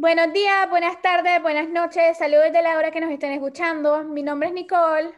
Buenos 0.00 0.32
días, 0.32 0.70
buenas 0.70 1.02
tardes, 1.02 1.42
buenas 1.42 1.68
noches, 1.70 2.16
saludos 2.16 2.52
de 2.52 2.62
la 2.62 2.76
hora 2.78 2.92
que 2.92 3.00
nos 3.00 3.10
estén 3.10 3.32
escuchando. 3.32 4.04
Mi 4.04 4.22
nombre 4.22 4.46
es 4.48 4.54
Nicole. 4.54 5.12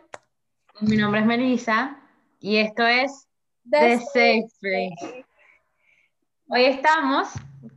Mi 0.81 0.97
nombre 0.97 1.21
es 1.21 1.27
Melissa 1.27 1.99
y 2.39 2.57
esto 2.57 2.87
es 2.87 3.29
The 3.71 3.99
Safe 3.99 4.47
Space. 4.47 5.27
Hoy 6.49 6.65
estamos 6.65 7.29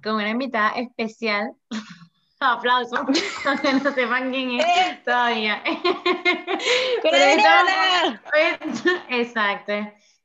con 0.01 0.15
una 0.15 0.29
invitada 0.29 0.69
especial. 0.77 1.51
Aplausos, 2.39 2.97
aunque 2.97 3.73
no 3.73 3.91
sepan 3.91 4.31
quién 4.31 4.61
es 4.61 5.03
todavía. 5.03 5.61
Pero 7.03 7.17
Adriana! 7.17 8.21
estamos- 8.33 8.85
Exacto. 9.09 9.73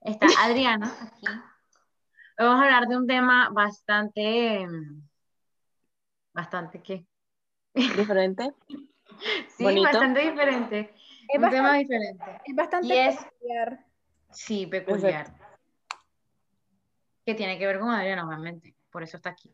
Está 0.03 0.27
Adriana 0.45 0.95
aquí. 1.03 1.27
Hoy 1.27 2.47
Vamos 2.47 2.61
a 2.61 2.65
hablar 2.67 2.87
de 2.87 2.97
un 2.97 3.07
tema 3.09 3.49
bastante, 3.51 4.65
bastante 6.39 6.81
qué. 6.83 7.05
Diferente. 7.75 8.53
Sí, 9.57 9.65
Bonito. 9.65 9.83
bastante 9.89 10.21
diferente. 10.21 10.95
Es 11.29 11.43
Un 11.43 11.51
tema 11.51 11.71
bastante, 11.71 11.79
diferente. 11.95 12.25
es 12.45 12.55
bastante 12.55 12.87
Y 12.87 12.93
es- 12.93 13.17
peculiar. 13.25 13.79
Sí, 14.31 14.67
peculiar. 14.67 15.27
Que 17.27 17.35
tiene 17.35 17.59
que 17.59 17.67
ver 17.67 17.81
con 17.81 17.91
Adriana, 17.91 18.25
obviamente. 18.29 18.75
Por 18.93 19.03
eso 19.03 19.17
está 19.17 19.31
aquí. 19.31 19.51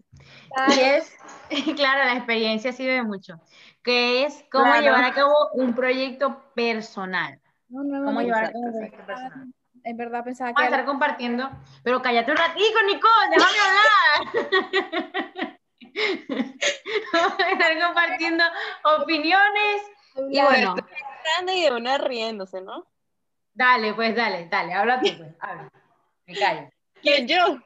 Ah, 0.56 0.66
Y 0.76 0.80
es, 0.80 1.16
claro, 1.76 2.04
la 2.04 2.16
experiencia 2.16 2.72
sirve 2.72 3.02
mucho. 3.04 3.40
Que 3.82 4.24
es 4.24 4.44
cómo 4.52 4.64
Claro. 4.64 4.82
llevar 4.82 5.04
a 5.04 5.14
cabo 5.14 5.32
un 5.54 5.74
proyecto 5.74 6.42
personal. 6.54 7.40
no, 7.68 7.84
no, 7.84 8.00
no, 8.00 8.04
Cómo 8.06 8.20
llevar 8.20 8.44
a 8.46 8.52
cabo 8.52 8.64
un 8.64 8.72
proyecto 8.72 9.06
personal. 9.06 9.54
En 9.84 9.96
verdad 9.96 10.24
pensaba 10.24 10.50
que 10.50 10.54
Vamos 10.54 10.72
a 10.72 10.76
estar 10.76 10.84
compartiendo, 10.84 11.50
pero 11.82 12.02
cállate 12.02 12.30
un 12.32 12.36
ratico, 12.36 12.78
Nicole, 12.86 13.30
déjame 13.30 13.58
hablar. 13.64 15.53
Vamos 17.12 17.41
a 17.41 17.51
estar 17.51 17.80
compartiendo 17.80 18.44
opiniones. 19.00 19.83
Y 20.31 20.41
bueno, 20.41 20.75
Grande 20.75 21.55
y 21.56 21.62
de 21.62 21.72
una 21.72 21.98
riéndose, 21.98 22.61
¿no? 22.61 22.86
dale, 23.55 23.94
pues 23.94 24.14
dale, 24.14 24.48
dale, 24.48 24.75
habla 24.75 25.00
tú, 25.00 25.08
pues, 25.16 25.34
habla. 25.41 25.70
Me 26.27 26.34
callo. 26.34 26.69
¿Quién 27.03 27.28
yo? 27.28 27.58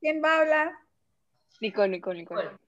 ¿Quién 0.00 0.22
va 0.22 0.36
a 0.36 0.40
hablar? 0.40 0.72
Nicole, 1.60 1.88
Nicole, 1.88 2.20
Nicole. 2.20 2.42
Nicole. 2.42 2.58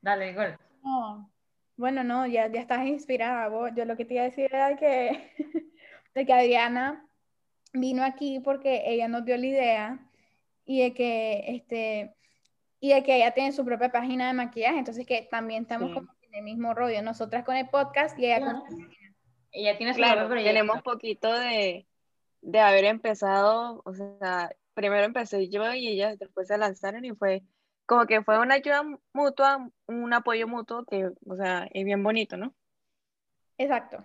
Dale, 0.00 0.30
Nicole. 0.30 0.58
No. 0.82 1.30
Bueno, 1.76 2.04
no, 2.04 2.26
ya, 2.26 2.48
ya 2.48 2.60
estás 2.60 2.86
inspirada. 2.86 3.48
vos. 3.48 3.70
Yo 3.74 3.84
lo 3.84 3.96
que 3.96 4.04
te 4.04 4.14
iba 4.14 4.22
a 4.22 4.26
decir 4.26 4.46
era 4.52 4.76
que, 4.76 5.32
de 6.14 6.26
que 6.26 6.32
Adriana 6.32 7.06
vino 7.72 8.04
aquí 8.04 8.40
porque 8.40 8.82
ella 8.86 9.08
nos 9.08 9.24
dio 9.24 9.36
la 9.36 9.46
idea 9.46 9.98
y 10.64 10.82
de 10.82 10.94
que, 10.94 11.44
este, 11.48 12.14
y 12.80 12.92
de 12.92 13.02
que 13.02 13.16
ella 13.16 13.32
tiene 13.32 13.52
su 13.52 13.64
propia 13.64 13.90
página 13.92 14.26
de 14.28 14.32
maquillaje, 14.32 14.78
entonces 14.78 15.06
que 15.06 15.28
también 15.30 15.62
estamos 15.62 15.88
Sí. 15.90 15.94
como 15.94 16.12
en 16.22 16.34
el 16.34 16.42
mismo 16.44 16.74
rollo, 16.74 17.02
nosotras 17.02 17.44
con 17.44 17.56
el 17.56 17.68
podcast 17.68 18.18
y 18.18 18.26
ella 18.26 18.38
Claro. 18.38 18.60
con... 18.66 18.88
Ella 19.52 19.76
tiene 19.76 19.92
su 19.92 19.98
Claro, 19.98 20.28
proyecto. 20.28 20.48
tenemos 20.52 20.82
poquito 20.82 21.32
de, 21.32 21.86
de 22.40 22.60
haber 22.60 22.84
empezado, 22.84 23.82
o 23.84 23.92
sea, 23.94 24.50
primero 24.74 25.04
empecé 25.04 25.48
yo 25.48 25.72
y 25.74 25.88
ellas 25.88 26.18
después 26.18 26.46
se 26.48 26.56
lanzaron 26.56 27.04
y 27.04 27.12
fue 27.12 27.42
como 27.84 28.06
que 28.06 28.22
fue 28.22 28.38
una 28.38 28.54
ayuda 28.54 28.84
mutua, 29.12 29.68
un 29.88 30.12
apoyo 30.12 30.46
mutuo 30.46 30.84
que, 30.84 31.10
o 31.26 31.34
sea, 31.36 31.68
es 31.72 31.84
bien 31.84 32.02
bonito, 32.04 32.36
¿no? 32.36 32.54
Exacto. 33.58 34.04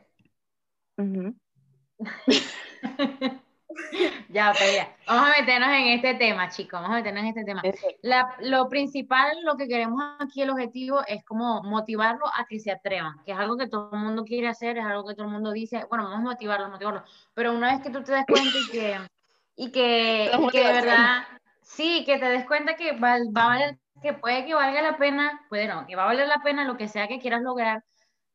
Ya, 4.29 4.53
pues 4.57 4.75
ya. 4.75 4.95
Vamos 5.07 5.29
a 5.29 5.39
meternos 5.39 5.69
en 5.69 5.87
este 5.87 6.13
tema, 6.15 6.49
chicos. 6.49 6.81
Vamos 6.81 6.91
a 6.91 6.99
meternos 6.99 7.23
en 7.23 7.29
este 7.29 7.43
tema. 7.43 7.61
La- 8.01 8.35
lo 8.39 8.67
principal, 8.69 9.37
lo 9.43 9.55
que 9.55 9.67
queremos 9.67 10.01
aquí, 10.19 10.41
el 10.41 10.49
objetivo 10.49 11.01
es 11.07 11.23
como 11.23 11.61
motivarlo 11.63 12.25
a 12.27 12.45
que 12.45 12.59
se 12.59 12.71
atrevan, 12.71 13.21
que 13.23 13.31
es 13.31 13.37
algo 13.37 13.57
que 13.57 13.67
todo 13.67 13.89
el 13.93 13.99
mundo 13.99 14.25
quiere 14.25 14.47
hacer, 14.47 14.77
es 14.77 14.85
algo 14.85 15.05
que 15.07 15.13
todo 15.15 15.27
el 15.27 15.31
mundo 15.31 15.51
dice, 15.51 15.85
bueno, 15.89 16.05
vamos 16.05 16.19
a 16.19 16.23
motivarlo, 16.23 16.69
motivarlo. 16.69 17.03
Pero 17.33 17.53
una 17.53 17.71
vez 17.71 17.81
que 17.81 17.89
tú 17.89 18.03
te 18.03 18.11
des 18.13 18.25
cuenta 18.25 18.57
y 18.57 18.71
que, 18.71 18.99
y 19.55 19.71
que, 19.71 20.31
y 20.39 20.47
que 20.49 20.63
de 20.63 20.71
verdad, 20.71 21.23
sí, 21.61 22.03
que 22.05 22.17
te 22.17 22.25
des 22.25 22.45
cuenta 22.45 22.75
que 22.75 22.93
va, 22.93 23.17
va 23.35 23.43
a 23.43 23.47
valer, 23.47 23.77
que 24.01 24.13
puede 24.13 24.45
que 24.45 24.53
valga 24.53 24.81
la 24.81 24.97
pena, 24.97 25.45
puede 25.49 25.67
no, 25.67 25.85
que 25.85 25.95
va 25.95 26.03
a 26.03 26.07
valer 26.07 26.27
la 26.27 26.41
pena 26.43 26.65
lo 26.65 26.77
que 26.77 26.87
sea 26.87 27.07
que 27.07 27.19
quieras 27.19 27.41
lograr, 27.41 27.83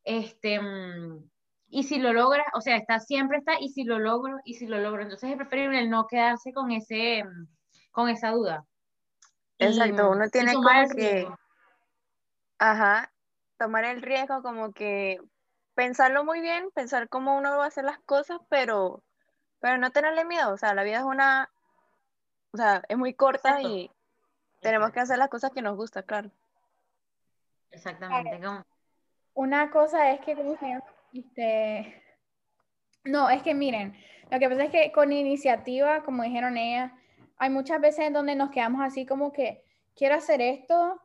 este, 0.05 0.61
mm, 0.61 1.30
y 1.71 1.85
si 1.85 1.99
lo 1.99 2.13
logras, 2.13 2.47
o 2.55 2.61
sea, 2.61 2.77
está, 2.77 2.99
siempre 2.99 3.39
está, 3.39 3.53
y 3.61 3.69
si 3.71 3.85
lo 3.85 3.99
logro, 3.99 4.39
y 4.45 4.55
si 4.55 4.67
lo 4.67 4.79
logro, 4.79 5.03
entonces 5.03 5.31
es 5.31 5.37
preferible 5.37 5.87
no 5.87 6.07
quedarse 6.09 6.53
con 6.53 6.73
ese, 6.73 7.25
mm, 7.25 7.47
con 7.93 8.09
esa 8.09 8.31
duda. 8.31 8.65
Y- 9.59 9.67
Exacto, 9.67 10.11
uno 10.11 10.25
y 10.27 10.31
tiene 10.31 10.55
como 10.55 10.69
que-. 10.97 11.29
Ajá, 12.59 13.13
tomar 13.57 13.85
el 13.85 14.03
riesgo 14.03 14.43
como 14.43 14.73
que 14.73 15.19
pensarlo 15.75 16.25
muy 16.25 16.41
bien, 16.41 16.71
pensar 16.75 17.09
cómo 17.09 17.37
uno 17.37 17.57
va 17.57 17.65
a 17.65 17.69
hacer 17.69 17.85
las 17.85 18.01
cosas, 18.01 18.39
pero, 18.49 19.03
pero 19.61 19.79
no 19.79 19.93
tenerle 19.93 20.25
miedo, 20.25 20.53
o 20.53 20.59
sea, 20.59 20.75
la 20.75 20.83
vida 20.83 20.99
es 20.99 21.05
una, 21.05 21.49
o 22.53 22.57
sea, 22.57 22.83
es 22.89 22.99
muy 22.99 23.15
corta 23.15 23.61
Exacto. 23.61 23.69
y 23.69 23.91
tenemos 24.61 24.91
que 24.91 25.01
hacer 25.01 25.19
las 25.19 25.29
cosas 25.29 25.53
que 25.53 25.63
nos 25.63 25.77
gustan, 25.77 26.03
claro. 26.03 26.31
Exactamente. 27.71 28.41
como- 28.45 28.65
Una 29.35 29.71
cosa 29.71 30.11
es 30.11 30.21
que, 30.21 30.35
¿cómo 30.35 30.57
se 30.59 30.67
llama? 30.67 30.85
Este, 31.12 32.03
No, 33.04 33.31
es 33.31 33.43
que 33.43 33.54
miren, 33.54 33.94
lo 34.31 34.38
que 34.38 34.48
pasa 34.48 34.65
es 34.65 34.71
que 34.71 34.93
con 34.93 35.12
iniciativa, 35.12 36.03
como 36.03 36.22
dijeron 36.22 36.56
ellas, 36.56 36.93
hay 37.38 37.50
muchas 37.50 37.81
veces 37.81 38.06
en 38.06 38.12
donde 38.12 38.34
nos 38.37 38.50
quedamos 38.50 38.82
así 38.82 39.06
como 39.06 39.32
que 39.32 39.65
quiero 39.94 40.15
hacer 40.16 40.41
esto, 40.43 41.00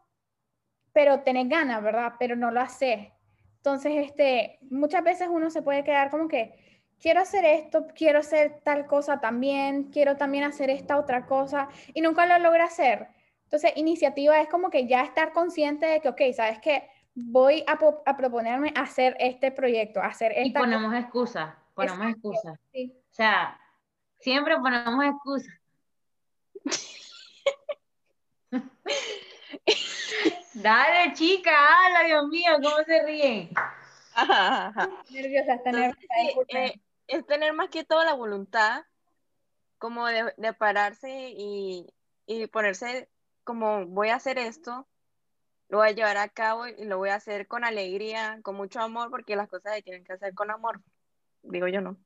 pero 0.93 1.21
tenés 1.21 1.49
ganas, 1.49 1.83
¿verdad? 1.83 2.13
Pero 2.19 2.35
no 2.35 2.51
lo 2.51 2.61
haces. 2.61 3.09
Entonces, 3.57 3.93
este, 3.97 4.59
muchas 4.69 5.03
veces 5.03 5.27
uno 5.31 5.49
se 5.49 5.61
puede 5.61 5.83
quedar 5.83 6.09
como 6.11 6.27
que 6.27 6.53
quiero 6.99 7.21
hacer 7.21 7.45
esto, 7.45 7.87
quiero 7.95 8.19
hacer 8.19 8.61
tal 8.63 8.85
cosa 8.87 9.19
también, 9.19 9.85
quiero 9.91 10.17
también 10.17 10.43
hacer 10.45 10.69
esta 10.69 10.97
otra 10.97 11.25
cosa 11.25 11.69
y 11.93 12.01
nunca 12.01 12.25
lo 12.25 12.37
logra 12.39 12.65
hacer. 12.65 13.07
Entonces, 13.43 13.73
iniciativa 13.75 14.39
es 14.41 14.49
como 14.49 14.69
que 14.69 14.87
ya 14.87 15.03
estar 15.03 15.33
consciente 15.33 15.85
de 15.85 16.01
que, 16.01 16.09
ok, 16.09 16.21
¿sabes 16.35 16.59
qué? 16.59 16.89
Voy 17.15 17.63
a, 17.67 17.77
po- 17.77 18.03
a 18.05 18.17
proponerme 18.17 18.73
hacer 18.75 19.15
este 19.19 19.51
proyecto, 19.51 20.01
hacer 20.01 20.33
Y 20.37 20.47
esta 20.47 20.59
ponemos 20.59 20.93
excusas, 20.93 21.55
ponemos 21.73 21.99
Exacto. 22.07 22.31
excusas. 22.31 22.59
Sí. 22.73 22.93
O 23.09 23.13
sea, 23.13 23.59
siempre 24.19 24.57
ponemos 24.57 25.05
excusas. 25.05 25.53
Dale, 30.53 31.13
chica, 31.13 31.51
habla, 31.51 32.03
Dios 32.07 32.27
mío, 32.27 32.51
¿cómo 32.61 32.77
se 32.85 33.03
ríen? 33.03 33.49
Ajá, 34.13 34.67
ajá. 34.67 34.89
Nerviosa, 35.09 35.55
está 35.55 35.69
Entonces, 35.71 35.95
nerviosa. 36.09 36.45
sí, 36.49 36.57
eh, 36.57 36.81
es 37.07 37.25
tener 37.27 37.53
más 37.53 37.69
que 37.69 37.83
todo 37.83 38.03
la 38.03 38.13
voluntad 38.13 38.83
como 39.77 40.07
de, 40.07 40.33
de 40.37 40.53
pararse 40.53 41.29
y, 41.37 41.87
y 42.25 42.47
ponerse 42.47 43.09
como 43.43 43.85
voy 43.85 44.09
a 44.09 44.15
hacer 44.15 44.37
esto, 44.39 44.87
lo 45.69 45.77
voy 45.79 45.89
a 45.89 45.91
llevar 45.91 46.17
a 46.17 46.29
cabo 46.29 46.67
y 46.67 46.85
lo 46.85 46.97
voy 46.97 47.09
a 47.09 47.15
hacer 47.15 47.47
con 47.47 47.63
alegría, 47.65 48.39
con 48.43 48.55
mucho 48.55 48.79
amor, 48.81 49.09
porque 49.09 49.35
las 49.35 49.47
cosas 49.49 49.75
se 49.75 49.81
tienen 49.81 50.03
que 50.03 50.13
hacer 50.13 50.33
con 50.33 50.51
amor, 50.51 50.81
digo 51.43 51.67
yo 51.67 51.81
no. 51.81 51.97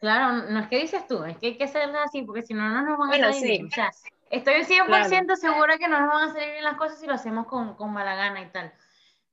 Claro, 0.00 0.48
no 0.50 0.60
es 0.60 0.68
que 0.68 0.78
dices 0.78 1.06
tú, 1.06 1.24
es 1.24 1.36
que 1.36 1.48
hay 1.48 1.58
que 1.58 1.64
hacerlo 1.64 1.98
así, 1.98 2.22
porque 2.22 2.42
si 2.42 2.54
no, 2.54 2.68
no 2.70 2.82
nos 2.82 2.98
van 2.98 3.10
a 3.10 3.12
Bueno, 3.12 3.26
salir 3.28 3.40
sí. 3.42 3.46
bien. 3.48 3.66
O 3.66 3.70
sea, 3.70 3.90
estoy 4.30 4.64
100% 4.64 5.36
segura 5.36 5.76
que 5.76 5.88
no 5.88 6.00
nos 6.00 6.08
van 6.08 6.30
a 6.30 6.32
salir 6.32 6.52
bien 6.52 6.64
las 6.64 6.76
cosas 6.76 6.98
si 6.98 7.06
lo 7.06 7.14
hacemos 7.14 7.46
con, 7.46 7.74
con 7.76 7.92
mala 7.92 8.14
gana 8.14 8.40
y 8.40 8.50
tal. 8.50 8.72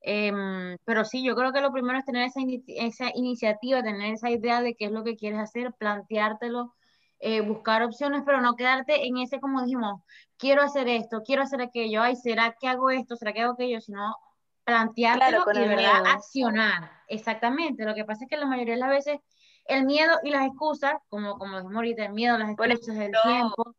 Em, 0.01 0.77
pero 0.85 1.05
sí, 1.05 1.23
yo 1.23 1.35
creo 1.35 1.53
que 1.53 1.61
lo 1.61 1.71
primero 1.71 1.97
es 1.97 2.05
tener 2.05 2.23
esa, 2.27 2.41
ini- 2.41 2.63
esa 2.67 3.09
iniciativa, 3.15 3.81
tener 3.81 4.13
esa 4.13 4.29
idea 4.29 4.61
de 4.61 4.75
qué 4.75 4.85
es 4.85 4.91
lo 4.91 5.03
que 5.03 5.15
quieres 5.15 5.39
hacer, 5.39 5.73
planteártelo, 5.73 6.75
eh, 7.19 7.41
buscar 7.41 7.83
opciones, 7.83 8.23
pero 8.25 8.41
no 8.41 8.55
quedarte 8.55 9.07
en 9.07 9.17
ese, 9.17 9.39
como 9.39 9.61
dijimos, 9.63 10.01
quiero 10.37 10.61
hacer 10.61 10.87
esto, 10.87 11.23
quiero 11.23 11.43
hacer 11.43 11.61
aquello, 11.61 12.01
ay, 12.01 12.15
¿será 12.15 12.55
que 12.59 12.67
hago 12.67 12.89
esto? 12.89 13.15
¿Será 13.15 13.33
que 13.33 13.41
hago 13.41 13.53
aquello? 13.53 13.81
Sino 13.81 14.15
planteártelo 14.63 15.43
con 15.43 15.55
y 15.55 15.59
de 15.59 15.67
verdad 15.67 15.93
miedo. 16.03 16.05
accionar. 16.15 16.91
Exactamente. 17.07 17.85
Lo 17.85 17.95
que 17.95 18.05
pasa 18.05 18.25
es 18.25 18.29
que 18.29 18.37
la 18.37 18.45
mayoría 18.45 18.73
de 18.75 18.79
las 18.81 18.89
veces 18.89 19.19
el 19.65 19.85
miedo 19.85 20.13
y 20.23 20.29
las 20.29 20.45
excusas, 20.45 20.93
como, 21.09 21.37
como 21.37 21.57
dijimos 21.57 21.75
ahorita, 21.75 22.05
el 22.05 22.13
miedo, 22.13 22.37
las 22.37 22.55
Por 22.55 22.69
excusas, 22.69 22.95
el 22.95 23.01
ejemplo, 23.01 23.21
tiempo. 23.23 23.75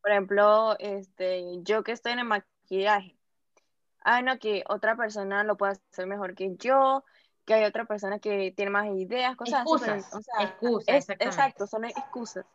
Por 0.00 0.10
ejemplo, 0.10 0.78
este, 0.78 1.62
yo 1.62 1.82
que 1.82 1.92
estoy 1.92 2.12
en 2.12 2.20
el 2.20 2.24
maquillaje, 2.26 3.18
ay 4.00 4.22
no, 4.22 4.38
que 4.38 4.64
otra 4.68 4.96
persona 4.96 5.44
lo 5.44 5.56
puede 5.56 5.72
hacer 5.92 6.06
mejor 6.06 6.34
que 6.34 6.56
yo, 6.56 7.04
que 7.44 7.54
hay 7.54 7.64
otra 7.64 7.84
persona 7.84 8.18
que 8.18 8.52
tiene 8.56 8.70
más 8.70 8.86
ideas, 8.86 9.36
cosas 9.36 9.60
así, 9.62 9.70
pero, 9.80 9.94
Excusas, 9.96 10.14
o 10.14 10.22
sea, 10.22 10.44
excusas, 10.44 10.94
es- 10.96 11.10
exacto, 11.10 11.66
son 11.66 11.84
excusas. 11.84 12.46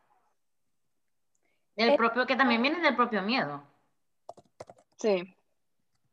Del 1.75 1.89
Es- 1.89 1.97
propio, 1.97 2.25
que 2.25 2.35
también 2.35 2.61
viene 2.61 2.79
del 2.81 2.95
propio 2.95 3.21
miedo. 3.21 3.63
Sí. 4.97 5.35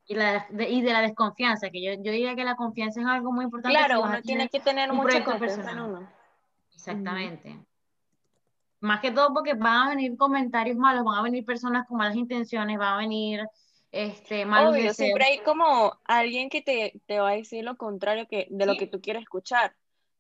Y, 0.07 0.15
la, 0.15 0.47
de, 0.51 0.69
y 0.69 0.83
de 0.83 0.93
la 0.93 1.03
desconfianza, 1.03 1.71
que 1.71 1.83
yo, 1.83 1.93
yo 1.93 2.11
diría 2.13 2.35
que 2.35 2.45
la 2.45 2.57
confianza 2.57 3.01
es 3.01 3.07
algo 3.07 3.31
muy 3.33 3.45
importante. 3.45 3.77
Claro, 3.79 4.03
uno 4.03 4.21
tiene 4.23 4.49
que 4.49 4.59
tener 4.61 4.93
mucha 4.93 5.23
confianza 5.25 5.71
en 5.71 5.81
uno. 5.81 6.11
Exactamente. 6.75 7.61
Más 8.81 9.01
que 9.01 9.11
todo 9.11 9.33
porque 9.35 9.55
van 9.55 9.87
a 9.87 9.91
venir 9.91 10.17
comentarios 10.17 10.77
malos, 10.77 11.05
van 11.05 11.19
a 11.19 11.23
venir 11.23 11.45
personas 11.45 11.87
con 11.87 11.99
malas 11.99 12.17
intenciones, 12.17 12.79
van 12.79 12.95
a 12.95 12.97
venir 12.97 13.47
este, 13.93 14.47
malos 14.47 14.73
Obvio, 14.73 14.85
deseos. 14.85 14.97
siempre 14.97 15.25
hay 15.27 15.39
como 15.41 15.93
alguien 16.05 16.49
que 16.49 16.63
te, 16.63 17.01
te 17.07 17.21
va 17.21 17.31
a 17.31 17.35
decir 17.35 17.63
lo 17.63 17.77
contrario 17.77 18.27
que, 18.27 18.47
de 18.51 18.67
lo 18.67 18.77
que 18.77 18.87
tú 18.87 19.01
quieres 19.01 19.23
escuchar. 19.23 19.77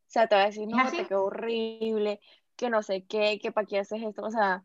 O 0.06 0.12
sea, 0.12 0.26
te 0.26 0.34
va 0.34 0.42
a 0.42 0.46
decir, 0.46 0.68
no, 0.68 0.90
te 0.90 1.06
quedó 1.06 1.24
horrible, 1.24 2.20
que 2.56 2.68
no 2.68 2.82
sé 2.82 3.04
qué, 3.06 3.38
que 3.40 3.50
para 3.50 3.66
qué 3.66 3.78
haces 3.78 4.02
esto. 4.02 4.22
O 4.22 4.30
sea, 4.30 4.62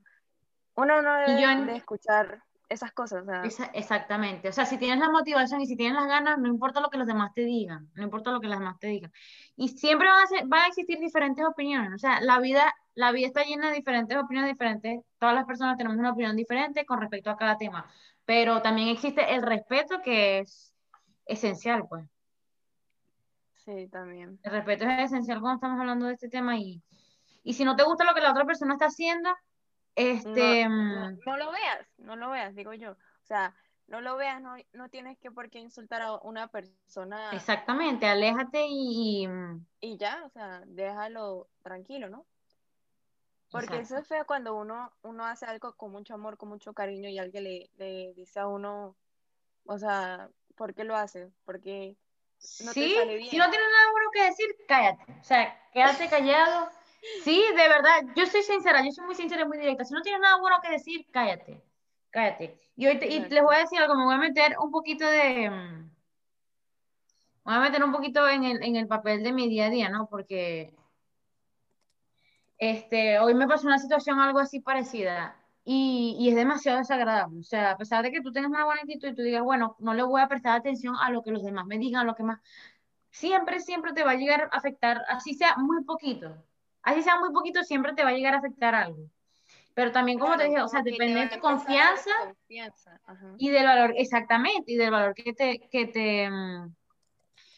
uno 0.76 1.02
no 1.02 1.14
debe 1.16 1.42
yo 1.42 1.50
en- 1.50 1.66
de 1.68 1.78
escuchar 1.78 2.44
esas 2.70 2.92
cosas. 2.94 3.24
O 3.24 3.26
sea, 3.26 3.44
Esa- 3.44 3.70
exactamente. 3.74 4.50
O 4.50 4.52
sea, 4.52 4.66
si 4.66 4.78
tienes 4.78 5.00
la 5.00 5.10
motivación 5.10 5.62
y 5.62 5.68
si 5.68 5.76
tienes 5.76 5.96
las 5.96 6.08
ganas, 6.08 6.38
no 6.40 6.48
importa 6.48 6.80
lo 6.82 6.90
que 6.90 6.98
los 6.98 7.08
demás 7.08 7.32
te 7.34 7.42
digan, 7.42 7.90
no 7.94 8.04
importa 8.04 8.32
lo 8.32 8.40
que 8.40 8.48
los 8.48 8.58
demás 8.58 8.80
te 8.80 8.88
digan. 8.88 9.12
Y 9.56 9.70
siempre 9.70 10.08
van 10.08 10.24
a 10.24 10.28
ser, 10.28 10.48
van 10.48 10.62
a 10.64 10.68
existir 10.68 11.00
diferentes 11.00 11.46
opiniones. 11.46 11.94
O 11.94 11.98
sea, 11.98 12.20
la 12.22 12.40
vida, 12.40 12.74
la 12.96 13.12
vida 13.12 13.28
está 13.28 13.44
llena 13.44 13.70
de 13.70 13.76
diferentes 13.76 14.18
opiniones 14.18 14.52
diferentes. 14.52 15.00
Todas 15.20 15.36
las 15.36 15.46
personas 15.46 15.78
tenemos 15.78 15.98
una 15.98 16.12
opinión 16.12 16.36
diferente 16.36 16.86
con 16.86 17.00
respecto 17.00 17.30
a 17.30 17.38
cada 17.38 17.58
tema. 17.58 17.86
Pero 18.26 18.62
también 18.62 18.88
existe 18.90 19.34
el 19.36 19.44
respeto 19.44 20.02
que 20.02 20.40
es 20.40 20.74
esencial, 21.28 21.86
pues. 21.88 22.06
sí, 23.64 23.88
también. 23.88 24.40
El 24.44 24.52
respeto 24.52 24.86
es 24.86 25.12
esencial 25.12 25.40
cuando 25.40 25.56
estamos 25.56 25.80
hablando 25.80 26.06
de 26.08 26.14
este 26.14 26.30
tema 26.30 26.58
y, 26.58 26.82
y 27.44 27.54
si 27.54 27.64
no 27.64 27.76
te 27.76 27.84
gusta 27.84 28.04
lo 28.04 28.14
que 28.14 28.22
la 28.22 28.32
otra 28.32 28.46
persona 28.46 28.74
está 28.74 28.86
haciendo, 28.88 29.30
este, 29.96 30.68
no, 30.68 31.10
mm, 31.10 31.20
no 31.26 31.38
lo 31.38 31.52
veas, 31.52 31.88
no 31.98 32.16
lo 32.16 32.30
veas, 32.30 32.56
digo 32.56 32.74
yo. 32.74 32.92
O 32.92 33.26
sea, 33.26 33.56
no 33.88 34.02
lo 34.02 34.18
veas, 34.18 34.42
no, 34.42 34.56
no 34.74 34.90
tienes 34.90 35.18
que 35.20 35.32
por 35.32 35.50
qué 35.50 35.60
insultar 35.60 36.02
a 36.02 36.14
una 36.20 36.48
persona 36.48 37.32
exactamente, 37.32 38.06
aléjate 38.08 38.66
y, 38.68 39.24
y, 39.24 39.28
mm, 39.28 39.98
ya, 39.98 40.24
o 40.26 40.30
sea, 40.30 40.64
déjalo 40.66 41.48
tranquilo, 41.62 42.10
¿no? 42.10 42.26
Porque 43.52 43.78
eso 43.78 43.98
es 43.98 44.08
feo 44.08 44.26
cuando 44.26 44.56
uno, 44.56 44.92
uno 45.04 45.24
hace 45.24 45.46
algo 45.46 45.74
con 45.78 45.92
mucho 45.92 46.14
amor, 46.14 46.36
con 46.36 46.50
mucho 46.50 46.74
cariño 46.74 47.10
y 47.10 47.20
alguien 47.20 47.46
le, 47.46 47.70
le 47.78 48.14
dice 48.14 48.40
a 48.40 48.48
uno, 48.48 48.98
o 49.66 49.78
sea, 49.78 50.30
¿por 50.56 50.74
qué 50.74 50.84
lo 50.84 50.96
hace? 50.96 51.32
Porque 51.46 51.96
no 52.66 52.74
te 52.74 52.74
Sí, 52.74 52.96
si 53.30 53.38
no 53.38 53.50
tienes 53.50 53.70
nada 53.72 53.92
bueno 53.92 54.10
que 54.12 54.24
decir, 54.24 54.48
cállate. 54.68 55.06
O 55.20 55.24
sea, 55.24 55.70
quédate 55.72 56.10
callado. 56.10 56.70
Sí, 57.24 57.44
de 57.56 57.68
verdad, 57.68 58.02
yo 58.16 58.26
soy 58.26 58.42
sincera, 58.44 58.84
yo 58.84 58.92
soy 58.92 59.06
muy 59.06 59.16
sincera 59.16 59.44
y 59.44 59.48
muy 59.48 59.58
directa. 59.58 59.86
Si 59.86 59.94
no 59.94 60.02
tienes 60.02 60.22
nada 60.22 60.38
bueno 60.40 60.58
que 60.62 60.72
decir, 60.72 61.06
cállate. 61.12 61.64
Cállate. 62.10 62.60
Y 62.76 62.88
hoy 62.88 63.00
te- 63.00 63.08
y 63.08 63.20
les 63.20 63.44
voy 63.44 63.56
a 63.56 63.60
decir 63.60 63.80
algo, 63.80 63.96
me 63.96 64.06
voy 64.06 64.16
a 64.16 64.18
meter 64.18 64.56
un 64.60 64.72
poquito 64.72 65.06
de. 65.08 65.50
mm, 65.50 65.92
Me 67.46 67.54
voy 67.54 67.56
a 67.56 67.60
meter 67.60 67.84
un 67.84 67.92
poquito 67.92 68.28
en 68.28 68.44
el, 68.44 68.64
en 68.64 68.76
el 68.76 68.88
papel 68.88 69.24
de 69.24 69.32
mi 69.32 69.48
día 69.50 69.68
a 69.68 69.70
día, 69.70 69.90
¿no? 69.90 70.08
Porque 70.10 70.74
este, 72.58 73.20
hoy 73.20 73.34
me 73.34 73.48
pasó 73.48 73.68
una 73.68 73.78
situación 73.80 74.20
algo 74.20 74.40
así 74.40 74.60
parecida 74.60 75.36
y, 75.64 76.16
y 76.20 76.30
es 76.30 76.36
demasiado 76.36 76.78
desagradable. 76.80 77.40
O 77.40 77.44
sea, 77.44 77.72
a 77.72 77.78
pesar 77.78 78.04
de 78.04 78.12
que 78.12 78.22
tú 78.22 78.32
tengas 78.32 78.50
una 78.52 78.66
buena 78.66 78.82
actitud 78.82 79.10
y 79.10 79.16
tú 79.16 79.22
digas, 79.22 79.44
bueno, 79.44 79.76
no 79.80 79.94
le 79.94 80.04
voy 80.04 80.22
a 80.22 80.28
prestar 80.28 80.58
atención 80.58 80.96
a 81.00 81.10
lo 81.12 81.22
que 81.24 81.32
los 81.32 81.44
demás 81.44 81.66
me 81.66 81.78
digan, 81.78 82.02
a 82.02 82.06
lo 82.06 82.16
que 82.16 82.24
más, 82.24 82.40
siempre, 83.12 83.60
siempre 83.60 83.94
te 83.94 84.04
va 84.04 84.12
a 84.12 84.16
llegar 84.16 84.50
a 84.52 84.58
afectar, 84.58 85.04
así 85.10 85.34
sea 85.34 85.56
muy 85.58 85.84
poquito. 85.84 86.36
Así 86.86 87.02
sea 87.02 87.20
muy 87.20 87.34
poquito, 87.34 87.64
siempre 87.64 87.94
te 87.94 88.04
va 88.04 88.10
a 88.10 88.14
llegar 88.14 88.36
a 88.36 88.38
afectar 88.38 88.76
algo. 88.76 89.10
Pero 89.74 89.92
también, 89.92 90.20
como 90.20 90.38
te 90.38 90.46
dije, 90.46 90.62
o 90.62 90.68
sea, 90.70 90.84
depende 90.84 91.22
de 91.22 91.28
tu 91.30 91.40
confianza 91.40 92.12
y 93.38 93.50
del 93.50 93.66
valor, 93.66 93.94
exactamente, 93.98 94.72
y 94.72 94.76
del 94.78 94.92
valor 94.92 95.14
que 95.14 95.34
te, 95.34 95.60
que 95.70 95.88
te, 95.88 96.30
mm, 96.30 96.74